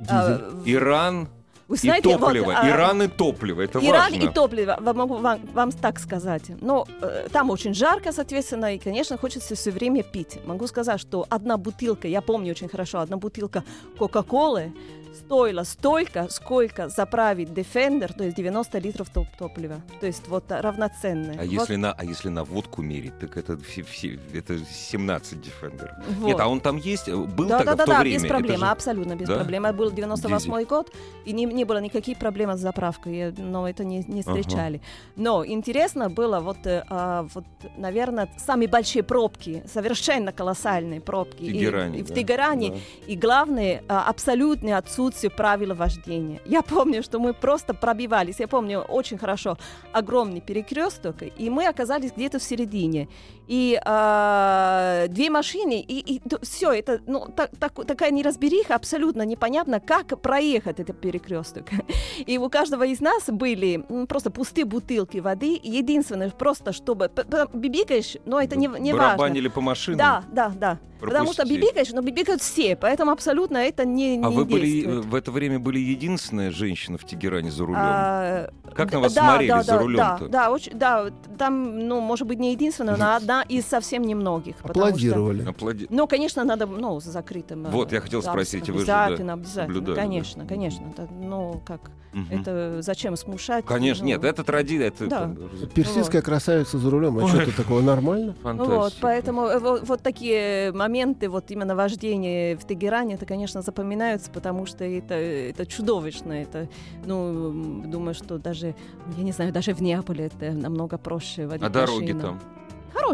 [0.10, 1.28] а, Иран
[1.68, 2.54] вы и знаете, вот, топливо.
[2.56, 3.62] а, Иран и топливо.
[3.62, 4.30] Это Иран важно.
[4.30, 6.44] и топливо, вам- могу вам, вам так сказать.
[6.62, 10.40] Но э, там очень жарко, соответственно, и, конечно, хочется все время пить.
[10.46, 13.64] Могу сказать, что одна бутылка, я помню очень хорошо, одна бутылка
[13.98, 14.74] Кока-Колы
[15.14, 19.82] стоила столько, сколько заправить Defender, то есть 90 литров топ топлива.
[20.00, 21.36] То есть вот равноценное.
[21.36, 25.40] А Вот- если, на, а если на водку мерить, так это, все, все- это 17
[25.40, 25.92] Defender.
[26.20, 26.28] вот.
[26.28, 27.10] Нет, а он там есть?
[27.10, 28.20] Был да, тогда да, в то да, время?
[28.20, 29.36] без проблем, же- абсолютно без Да?
[29.36, 29.66] проблем.
[29.66, 30.92] Это был 98 год,
[31.26, 34.36] и не, не было никаких проблем с заправкой, но это не, не Ага.
[34.36, 34.82] встречали.
[35.16, 37.46] Но интересно было, вот, э, а, вот,
[37.78, 41.44] наверное, самые большие пробки, совершенно колоссальные пробки.
[41.44, 42.70] В И- Тегеране, и, в да, Тегеране.
[42.72, 42.78] да.
[43.08, 46.40] И главное, а, абсолютное отсутствие правил вождения.
[46.46, 48.40] Я помню, что мы просто пробивались.
[48.40, 49.58] Я помню очень хорошо
[49.92, 53.08] огромный перекресток, и мы оказались где-то в середине.
[53.48, 60.22] И а, две машины, и, все, это ну, так- так- такая неразбериха, абсолютно непонятно, как
[60.22, 61.66] проехать этот перекресток.
[62.26, 65.60] И у каждого из нас были просто пустые бутылки воды.
[65.62, 67.12] Единственное, просто чтобы...
[67.54, 69.18] Бибикаешь, но это не, не важно.
[69.18, 69.98] Барабанили по машинам?
[69.98, 70.80] Да, да, да.
[71.02, 74.93] Потому что бибикаешь, но бибикают все, поэтому абсолютно это не, А не вы были, действует.
[74.93, 77.80] э, в это время были единственная женщина в Тегеране за рулем?
[77.82, 80.26] А, Как на вас да, смотрели да, за да, рулем-то?
[80.26, 84.56] Да, да, очень, да, там, ну, может быть, не единственная, но одна из совсем немногих.
[84.58, 85.46] потому что- Аплодировали.
[85.48, 87.66] Аплади- Ну, конечно, надо, ну, с закрытым.
[87.68, 89.96] э, Вот, я хотел да, спросить, вы же, да, Обязательно, обязательно, да?
[89.96, 90.86] конечно, конечно.
[90.90, 92.28] Это, ну, как Мгм.
[92.42, 93.66] Это зачем смущать?
[93.66, 94.88] Конечно, Ну, нет, это традиция.
[94.88, 95.20] Это, Да.
[95.22, 95.38] там,
[95.74, 97.30] Персидская красавица за рулем, а Ой.
[97.30, 98.36] что-то такое нормально?
[98.44, 98.76] фантастика.
[98.80, 104.30] Вот, поэтому э, вот, вот такие моменты, вот именно вождения в Тегеране, это, конечно, запоминаются,
[104.32, 106.34] потому что это, это чудовищно.
[106.34, 106.68] Это,
[107.06, 108.76] ну, думаю, что даже,
[109.18, 112.20] я не знаю, даже в Неаполе это намного проще водить А дороги машину.
[112.22, 112.40] там?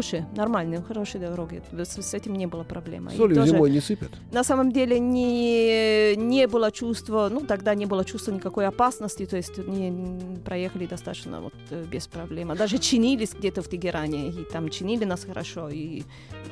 [0.00, 1.62] Хорошие, нормальные, хорошие дороги.
[1.72, 3.10] С, с этим не было проблемы.
[3.10, 4.08] Солью тоже- зимой не сыпят.
[4.32, 9.36] на самом деле не, не было чувства, ну тогда не было чувства никакой опасности, то
[9.36, 12.50] есть не проехали достаточно вот э, без проблем.
[12.50, 16.04] А даже чинились где-то в Тегеране, и там чинили нас хорошо, и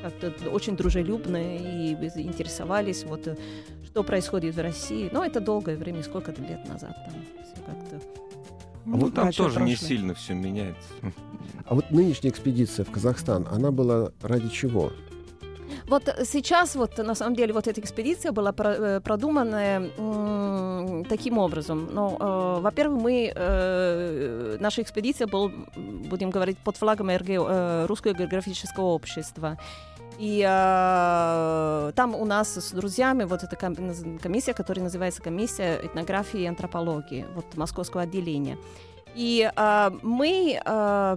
[0.03, 3.37] как-то очень дружелюбно, и интересовались, вот э,
[3.87, 5.09] что происходит в России.
[5.11, 8.28] Но это долгое время, сколько-то лет назад там все как-то.
[8.89, 9.89] Ну, вот там тоже не прошлое.
[9.89, 10.89] сильно все меняется.
[11.67, 14.91] А вот нынешняя экспедиция в Казахстан, она была ради чего?
[15.87, 21.39] Вот сейчас, вот на самом деле, вот эта экспедиция была про- э, продумана м, таким
[21.39, 21.89] образом.
[21.93, 28.15] Ну, э, во-первых, мы, э, наша экспедиция была, будем говорить, под флагом РГ, э, Русского
[28.15, 29.59] географического общества.
[30.19, 36.47] И э, там у нас с друзьями вот эта комиссия, которая называется комиссия этнографии и
[36.47, 38.59] антропологии, вот московского отделения.
[39.15, 41.17] И э, мы э,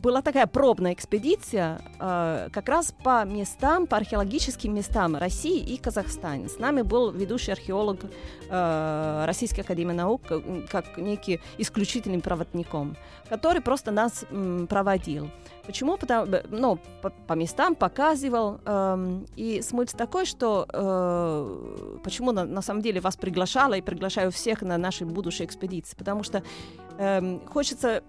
[0.00, 6.48] была такая пробная экспедиция э, как раз по местам, по археологическим местам России и Казахстана.
[6.48, 8.00] С нами был ведущий археолог
[8.48, 12.96] э, Российской Академии Наук, э, как некий исключительным проводником,
[13.28, 15.30] который просто нас м, проводил.
[15.66, 15.96] Почему?
[15.96, 18.60] Потому, ну, по, по местам показывал.
[18.64, 24.30] эм, и смысл такой, что э, почему на, на самом деле вас приглашала и приглашаю
[24.30, 25.96] всех на наши будущие экспедиции.
[25.96, 26.42] Потому что
[26.98, 28.02] эм, хочется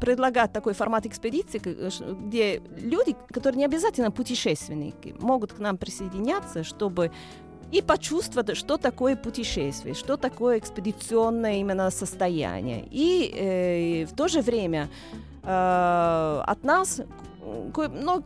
[0.00, 6.64] предлагать такой формат экспедиции, ш- где люди, которые не обязательно путешественники, могут к нам присоединяться,
[6.64, 7.10] чтобы
[7.70, 12.86] и почувствовать, что такое путешествие, что такое экспедиционное именно состояние.
[12.90, 14.88] И э, в то же время
[15.42, 17.00] э, от нас
[17.42, 18.22] ну,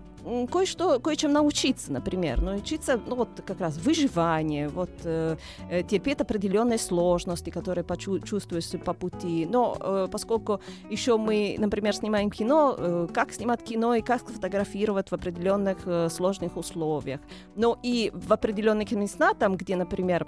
[0.51, 2.43] кое-что, кое-чем научиться, например.
[2.43, 5.37] Научиться, ну, вот как раз выживание, вот э,
[5.71, 9.47] э, терпеть определенные сложности, которые почу- чувствуешь по пути.
[9.47, 10.61] Но э, поскольку
[10.91, 16.09] еще мы, например, снимаем кино, э, как снимать кино и как фотографировать в определенных э,
[16.11, 17.21] сложных условиях.
[17.55, 20.27] Но и в определенных местах, там, где, например,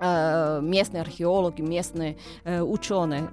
[0.00, 3.28] э, местные археологи, местные э, ученые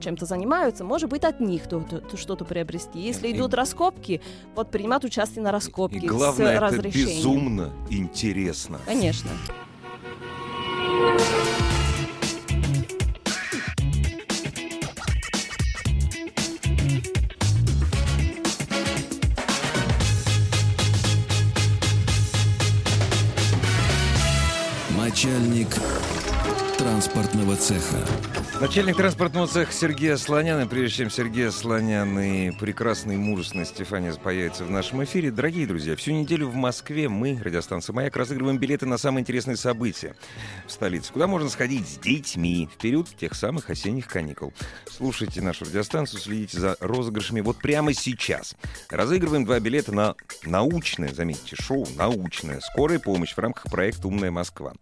[0.00, 2.98] чем-то занимаются, может быть, от них то- то- что-то приобрести.
[2.98, 4.20] Если И- идут раскопки,
[4.54, 8.78] вот принимать участие на раскопке И главное, с это безумно интересно.
[8.86, 9.30] Конечно.
[24.96, 25.68] Начальник
[26.78, 27.96] транспортного цеха.
[28.58, 30.62] Начальник транспортного цеха Сергей Асланян.
[30.62, 35.94] И прежде чем Сергей Асланян и прекрасный мужественный Стефания появится в нашем эфире, дорогие друзья,
[35.94, 40.16] всю неделю в Москве мы, радиостанция «Маяк», разыгрываем билеты на самые интересные события
[40.66, 44.54] в столице, куда можно сходить с детьми в период тех самых осенних каникул.
[44.90, 48.56] Слушайте нашу радиостанцию, следите за розыгрышами вот прямо сейчас.
[48.88, 50.14] Разыгрываем два билета на
[50.44, 52.60] научное, заметьте, шоу «Научное.
[52.60, 54.72] Скорая помощь» в рамках проекта «Умная Москва».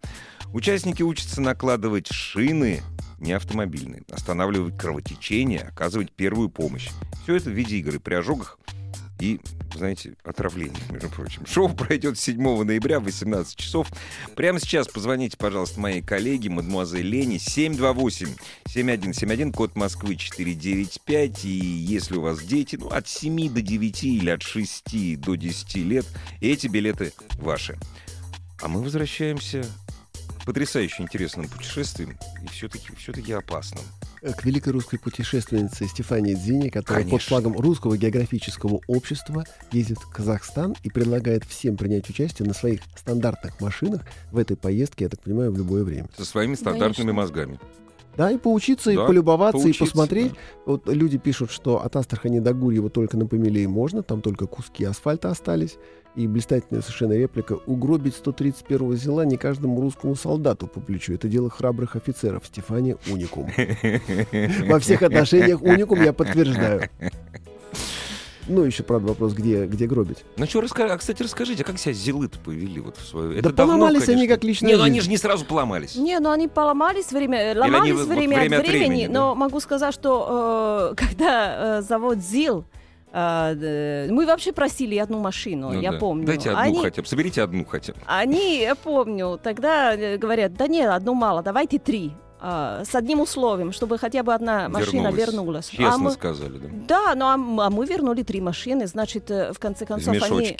[0.53, 2.81] Участники учатся накладывать шины,
[3.19, 6.89] не автомобильные, останавливать кровотечение, оказывать первую помощь.
[7.23, 8.59] Все это в виде игры при ожогах
[9.19, 9.39] и,
[9.73, 11.45] знаете, отравлениях, между прочим.
[11.47, 13.87] Шоу пройдет 7 ноября в 18 часов.
[14.35, 21.45] Прямо сейчас позвоните, пожалуйста, моей коллеге, мадемуазель Лене, 728-7171, код Москвы 495.
[21.45, 25.75] И если у вас дети, ну, от 7 до 9 или от 6 до 10
[25.77, 26.05] лет,
[26.41, 27.77] эти билеты ваши.
[28.61, 29.65] А мы возвращаемся
[30.45, 33.83] потрясающе интересным путешествиям и все-таки все-таки опасным.
[34.21, 37.29] Э, К великой русской путешественнице Стефании Дзине, которая под Конечно.
[37.29, 43.59] флагом Русского географического общества ездит в Казахстан и предлагает всем принять участие на своих стандартных
[43.59, 46.07] машинах в этой поездке, я так понимаю, в любое время.
[46.17, 47.13] Со своими стандартными Конечно.
[47.13, 47.59] мозгами.
[48.17, 50.33] Да, и поучиться, и Да, полюбоваться, поучиться, и посмотреть.
[50.65, 54.83] Вот люди пишут, что от Астрахани до Гурьева только на Помелее можно, там только куски
[54.83, 55.77] асфальта остались.
[56.15, 61.13] И блистательная совершенно реплика «Угробить 131-го зела не каждому русскому солдату по плечу.
[61.13, 62.45] Это дело храбрых офицеров.
[62.45, 63.51] Стефания Уникум».
[64.69, 66.89] Во всех отношениях Уникум я подтверждаю.
[68.47, 70.23] Ну, еще, правда, вопрос, где, где гробить.
[70.37, 70.85] Ну что, раска...
[70.85, 73.41] а, кстати, расскажите, а как себя зелы-то повели вот в свою...
[73.41, 75.95] Да поломались они как личная Не, ну они же не сразу поломались.
[75.95, 79.13] Не, ну они поломались время, они ломались вот время, время от времени, времени, да?
[79.13, 82.65] но могу сказать, что э, когда э, завод ЗИЛ,
[83.11, 85.97] э, мы вообще просили одну машину, Ну я да.
[85.97, 86.25] помню.
[86.27, 87.99] Дайте одну они, хотя бы, соберите одну хотя бы.
[88.05, 92.11] они, я помню, тогда э, говорят, да нет, одну мало, давайте три.
[92.47, 95.15] А, с одним условием, чтобы хотя бы одна машина Вернулась.
[95.17, 95.65] вернулась.
[95.69, 97.15] Честно а мы, сказали, да.
[97.15, 100.55] да, ну а, а мы вернули три машины, значит, э, в конце концов они,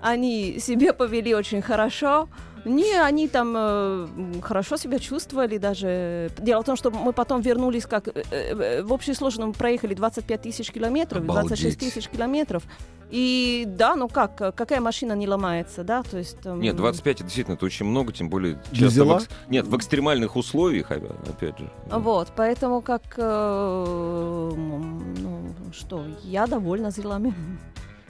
[0.00, 2.28] они себе повели очень хорошо.
[2.66, 4.06] Не, они там э,
[4.42, 6.30] хорошо себя чувствовали даже.
[6.38, 9.94] Дело в том, что мы потом вернулись, как э, э, в общей сложности мы проехали
[9.94, 11.78] 25 тысяч километров, 26 Обалдеть.
[11.94, 12.64] тысяч километров.
[13.08, 16.02] И да, ну как, э, какая машина не ломается, да?
[16.02, 19.28] То есть, эм, Нет, 25 это действительно это очень много, тем более часто в, экс-
[19.48, 21.70] нет, в экстремальных условиях, опя- опять же.
[21.90, 27.32] Вот, поэтому как, э, ну что, я довольна зелами.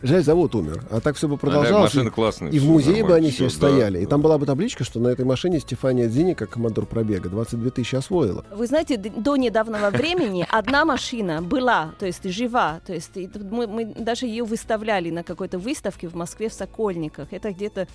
[0.02, 0.82] Жаль, завод умер.
[0.90, 1.94] А так все бы А, да, продолжалось.
[1.94, 2.52] машины классные.
[2.52, 4.00] И в музее бы они все да, стояли.
[4.00, 4.10] И да.
[4.10, 7.96] там была бы табличка, что на этой машине Стефания Дзини, как командор пробега, 22 тысячи
[7.96, 8.44] освоила.
[8.54, 13.50] Вы знаете, до недавнего времени одна машина была, то есть жива, то есть и тут
[13.50, 17.32] мы, мы даже ее выставляли на какой-то выставке в Москве в Сокольниках.
[17.32, 17.88] Это где-то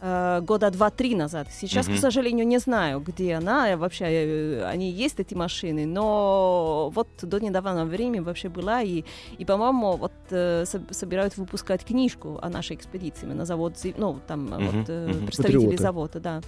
[0.00, 1.48] э, года два-три назад.
[1.52, 1.96] Сейчас, Мгм.
[1.96, 7.08] к сожалению, не знаю, где она, э, вообще э, они есть эти машины, но вот
[7.22, 9.04] до недавнего времени вообще была и,
[9.38, 14.44] и по-моему, вот э, соб- собирают выпускать книжку о нашей экспедиции на завод, ну там
[14.44, 15.26] Мгм, вот э, мгм.
[15.26, 15.82] представители Патриоты.
[15.82, 16.40] завода, да.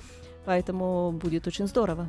[0.45, 2.09] Поэтому будет очень здорово.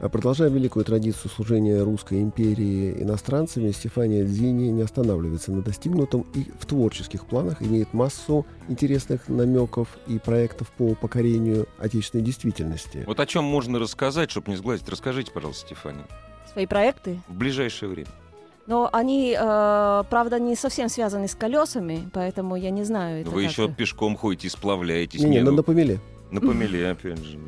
[0.00, 6.46] А Продолжая великую традицию служения русской империи иностранцами, Стефания Дзини не останавливается на достигнутом и
[6.60, 13.02] в творческих планах имеет массу интересных намеков и проектов по покорению отечественной действительности.
[13.06, 14.88] Вот о чем можно рассказать, чтобы не сглазить.
[14.88, 16.06] Расскажите, пожалуйста, Стефания.
[16.52, 17.20] Свои проекты.
[17.26, 18.08] В ближайшее время.
[18.68, 23.22] Но они, э, правда, не совсем связаны с колесами, поэтому я не знаю.
[23.22, 25.20] это Вы еще пешком ходите, сплавляетесь.
[25.20, 25.98] Не-не, ну, на Помеле.
[26.30, 27.38] На помеле, опять же.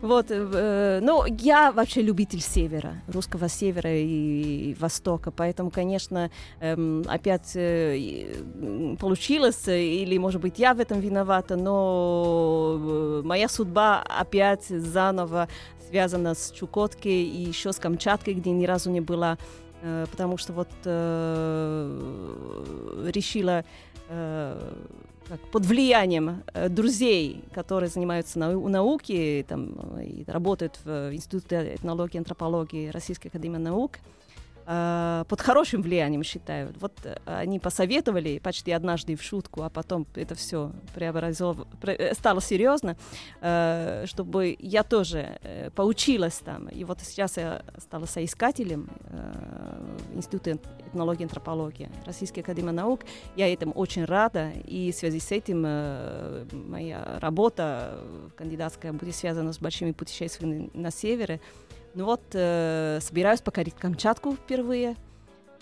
[0.00, 6.30] Вот, э, ну, я вообще любитель севера, русского севера и, востока, поэтому, конечно,
[6.60, 8.34] эм, опять э,
[8.98, 15.48] получилось, э, или, может быть, я в этом виновата, но э, моя судьба опять заново
[15.88, 19.38] связана с Чукоткой и еще с Камчаткой, где ни разу не была,
[19.82, 21.90] э, потому что вот э,
[23.12, 23.64] решила
[24.08, 24.74] э,
[25.28, 31.74] как, под влиянием э, друзей, которые занимаются нау- науки, там, э, и работают в Институте
[31.74, 33.98] этнологии и антропологии Российской Академии Наук,
[34.66, 36.72] э, под хорошим влиянием, считаю.
[36.80, 41.56] Вот э, они посоветовали почти однажды в шутку, а потом это все преобразов...
[41.80, 42.96] пре- э, стало серьезно,
[44.06, 45.38] чтобы я тоже
[45.74, 46.68] поучилась там.
[46.68, 48.88] И вот сейчас я стала соискателем
[50.14, 53.00] Института этнологии и антропологии Российской Академии Наук.
[53.36, 55.62] Я этому очень рада, и в связи с этим
[56.70, 58.00] моя работа
[58.36, 61.40] кандидатская будет связана с большими путешествиями на севере.
[61.94, 64.96] Ну вот, э, собираюсь покорить Камчатку впервые,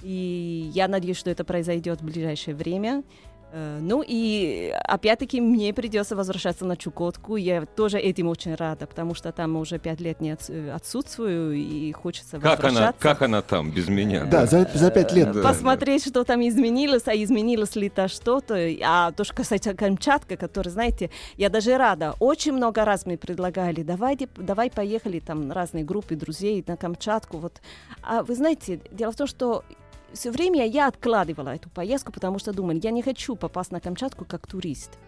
[0.02, 3.04] и я надеюсь, что это произойдет в ближайшее время.
[3.52, 7.36] Э, Ну и опять-таки мне придется возвращаться на Чукотку.
[7.36, 11.92] Я тоже этим очень рада, потому что там уже пять лет не отс- отсутствую и
[11.92, 13.02] хочется Как она, возвращаться.
[13.02, 14.24] как она там без меня?
[14.24, 15.32] Да, за, за пять лет.
[15.32, 15.42] Да.
[15.42, 18.54] посмотреть, что там изменилось, а изменилось ли то что-то.
[18.84, 22.14] А то, что касается Камчатка, который, знаете, я даже рада.
[22.20, 27.36] Очень много раз мне предлагали, давайте, давай поехали, там разные группы друзей на Камчатку.
[27.38, 27.60] Вот.
[28.02, 29.64] А вы знаете, дело в том, что
[30.14, 34.24] все время я откладывала эту поездку, потому что думаю, я не хочу попасть на Камчатку
[34.24, 34.98] как турист.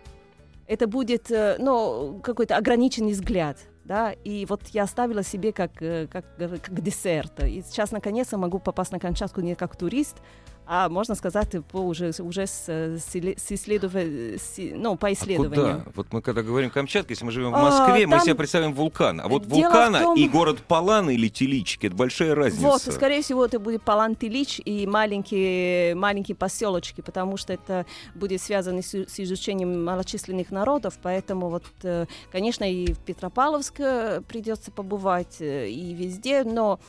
[0.66, 6.06] Это будет, э, ну, какой-то ограниченный взгляд, да, и вот я оставила себе как, э,
[6.06, 7.44] как, э, как десерт.
[7.44, 10.16] И сейчас, наконец-то, могу попасть на Камчатку не как турист,
[10.66, 13.50] а можно сказать, по уже, уже с, э, с, с
[14.38, 15.80] с- ну, по А исследованиям.
[15.80, 15.92] Куда?
[15.94, 18.72] Вот мы когда говорим Камчатка, если мы живем в А, Москве, мы там- себе представим
[18.72, 19.20] вулкан.
[19.20, 22.64] А вот Дело вулкана том- и город Палан или Телички, это большая разница.
[22.66, 27.84] Вот, скорее всего, это будет Палантилич и маленькие, маленькие поселочки, потому что это
[28.14, 34.22] будет связано с, с изучением малочисленных народов, поэтому вот, э, конечно, и в Петропавловск э,
[34.26, 36.80] придется побывать, и везде, но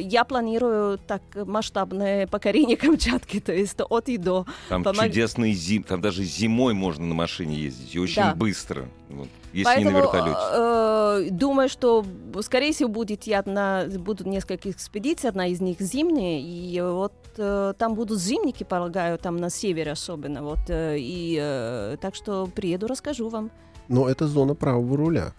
[0.00, 4.46] я планирую так масштабное покорение Камчатки, то есть от и до.
[4.68, 8.34] Там помог- чудесный зим, там даже зимой можно на машине ездить, и очень Да.
[8.34, 10.38] быстро, вот, если Поэтому, не на вертолете.
[10.52, 12.04] э, думаю, что,
[12.42, 17.74] скорее всего, будет я одна, будут несколько экспедиций, одна из них зимняя, и вот э,
[17.78, 22.86] там будут зимники, полагаю, там на севере особенно, вот, э, и э, так что приеду,
[22.86, 23.50] расскажу вам.
[23.88, 25.32] Но это зона правого руля.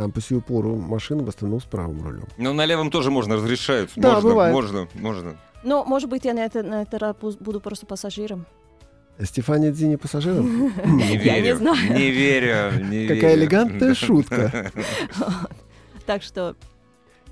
[0.00, 2.24] Там по сию пору машины в основном с правым рулем.
[2.38, 3.90] Но на левом тоже можно, разрешают.
[3.96, 4.54] Да, можно, бывает.
[4.54, 5.36] можно, можно.
[5.62, 8.46] Но, может быть, я на это, на это раз бу- буду просто пассажиром.
[9.22, 10.68] Стефания Дзини пассажиром?
[10.96, 11.92] Не Я не верю, знаю.
[11.98, 14.72] Не верю, Какая элегантная шутка.
[16.06, 16.56] Так что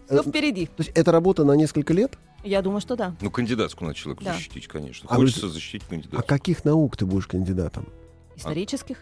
[0.06, 0.66] все Э, впереди.
[0.66, 2.18] То есть это работа на несколько лет?
[2.44, 3.14] Я думаю, что да.
[3.22, 4.34] Ну, кандидатскую надо человеку Да.
[4.34, 5.08] защитить, конечно.
[5.10, 6.22] А вы- Хочется защитить А кандидата.
[6.22, 7.86] каких наук ты будешь кандидатом?
[8.36, 8.98] Исторических.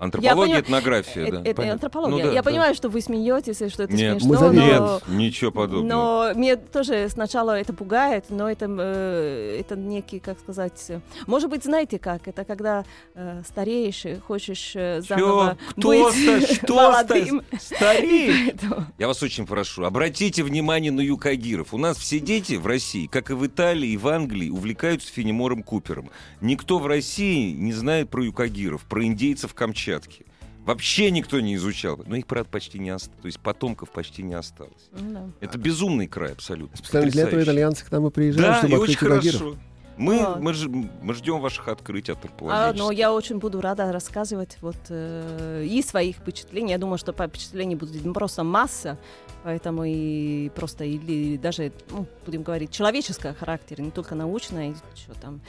[0.00, 1.40] Антропология, понимаю- этнография, Это, да.
[1.42, 1.72] это понятно.
[1.74, 2.16] антропология.
[2.16, 2.50] Ну да, я да.
[2.50, 4.56] понимаю, что вы смеетесь, и что это Нет, смешно, Мы.
[4.56, 5.00] Нет, но...
[5.08, 6.32] ничего подобного.
[6.32, 10.84] Но мне тоже сначала это пугает, но это, э, это некий, как сказать...
[10.88, 12.26] э, Может быть, знаете как?
[12.28, 12.84] Это когда
[13.14, 15.14] э, стареешь и хочешь э, Чё?
[15.16, 16.14] заново Кто быть
[16.46, 17.42] ста- что молодым.
[17.60, 18.60] ста- стареет?
[18.60, 21.74] Поэтому- Я вас очень прошу, обратите внимание на юкагиров.
[21.74, 25.62] У нас все дети в России, как и в Италии и в Англии, увлекаются Фенемором
[25.62, 26.10] Купером.
[26.40, 29.89] Никто в России не знает про юкагиров, про индейцев Камчатки.
[30.64, 31.98] Вообще никто не изучал.
[32.06, 33.20] Но их, правда, почти не осталось.
[33.22, 34.90] То есть потомков почти не осталось.
[34.92, 35.30] Ну да.
[35.40, 36.76] Это безумный край абсолютно.
[36.76, 39.40] Специально для этого итальянцы к нам и приезжают, Да, и чтобы очень открыть югагиров.
[39.40, 39.56] хорошо.
[39.96, 40.40] Мы, Вот.
[40.40, 42.78] мы, ж- мы ждем ваших открытий А, антропологических.
[42.78, 46.70] но я очень буду рада рассказывать вот э, и своих впечатлений.
[46.72, 48.96] Я думаю, что по- впечатлений будет ну, просто масса,
[49.44, 55.12] поэтому и просто или даже, ну, будем говорить, человеческого характера, не только научное, и что
[55.20, 55.40] там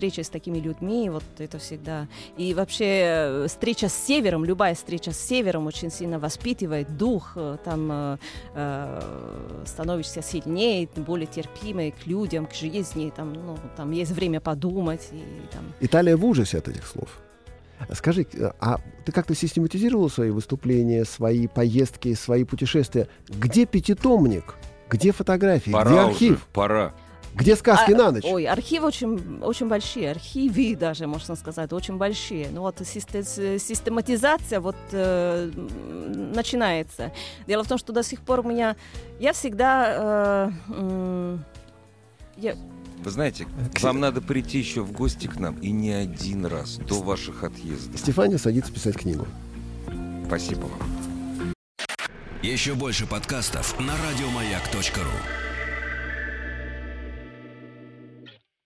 [0.00, 2.08] встреча с такими людьми, вот это всегда.
[2.38, 7.58] И вообще э, встреча с севером, любая встреча с севером очень сильно воспитывает дух, э,
[7.62, 8.16] там э,
[8.54, 15.06] э, становишься сильнее, более терпимой к людям, к жизни, там, ну, там есть время подумать
[15.12, 15.22] и
[15.52, 17.18] там Италия в ужасе от этих слов.
[17.92, 18.26] Скажи,
[18.58, 23.06] а ты как-то систематизировал свои выступления, свои поездки, свои путешествия?
[23.28, 24.54] Где пятитомник?
[24.88, 25.70] Где фотографии?
[25.70, 26.46] Пора Где уже, архив?
[26.54, 26.94] пора.
[27.34, 28.24] Где сказки А, на ночь?
[28.26, 32.48] Ой, архивы очень, очень большие, архивы даже, можно сказать, очень большие.
[32.52, 35.50] Ну вот систематизация вот э,
[36.34, 37.12] начинается.
[37.46, 38.76] Дело в том, что до сих пор у меня,
[39.20, 41.44] я всегда, э, м,
[42.36, 42.56] я-
[43.04, 43.46] Вы знаете,
[43.80, 47.98] вам надо прийти еще в гости к нам и не один раз до ваших отъездов.
[47.98, 49.26] Стефания садится писать книгу.
[50.26, 51.52] Спасибо вам.
[52.42, 55.49] Еще больше подкастов на радиомаяк.ру.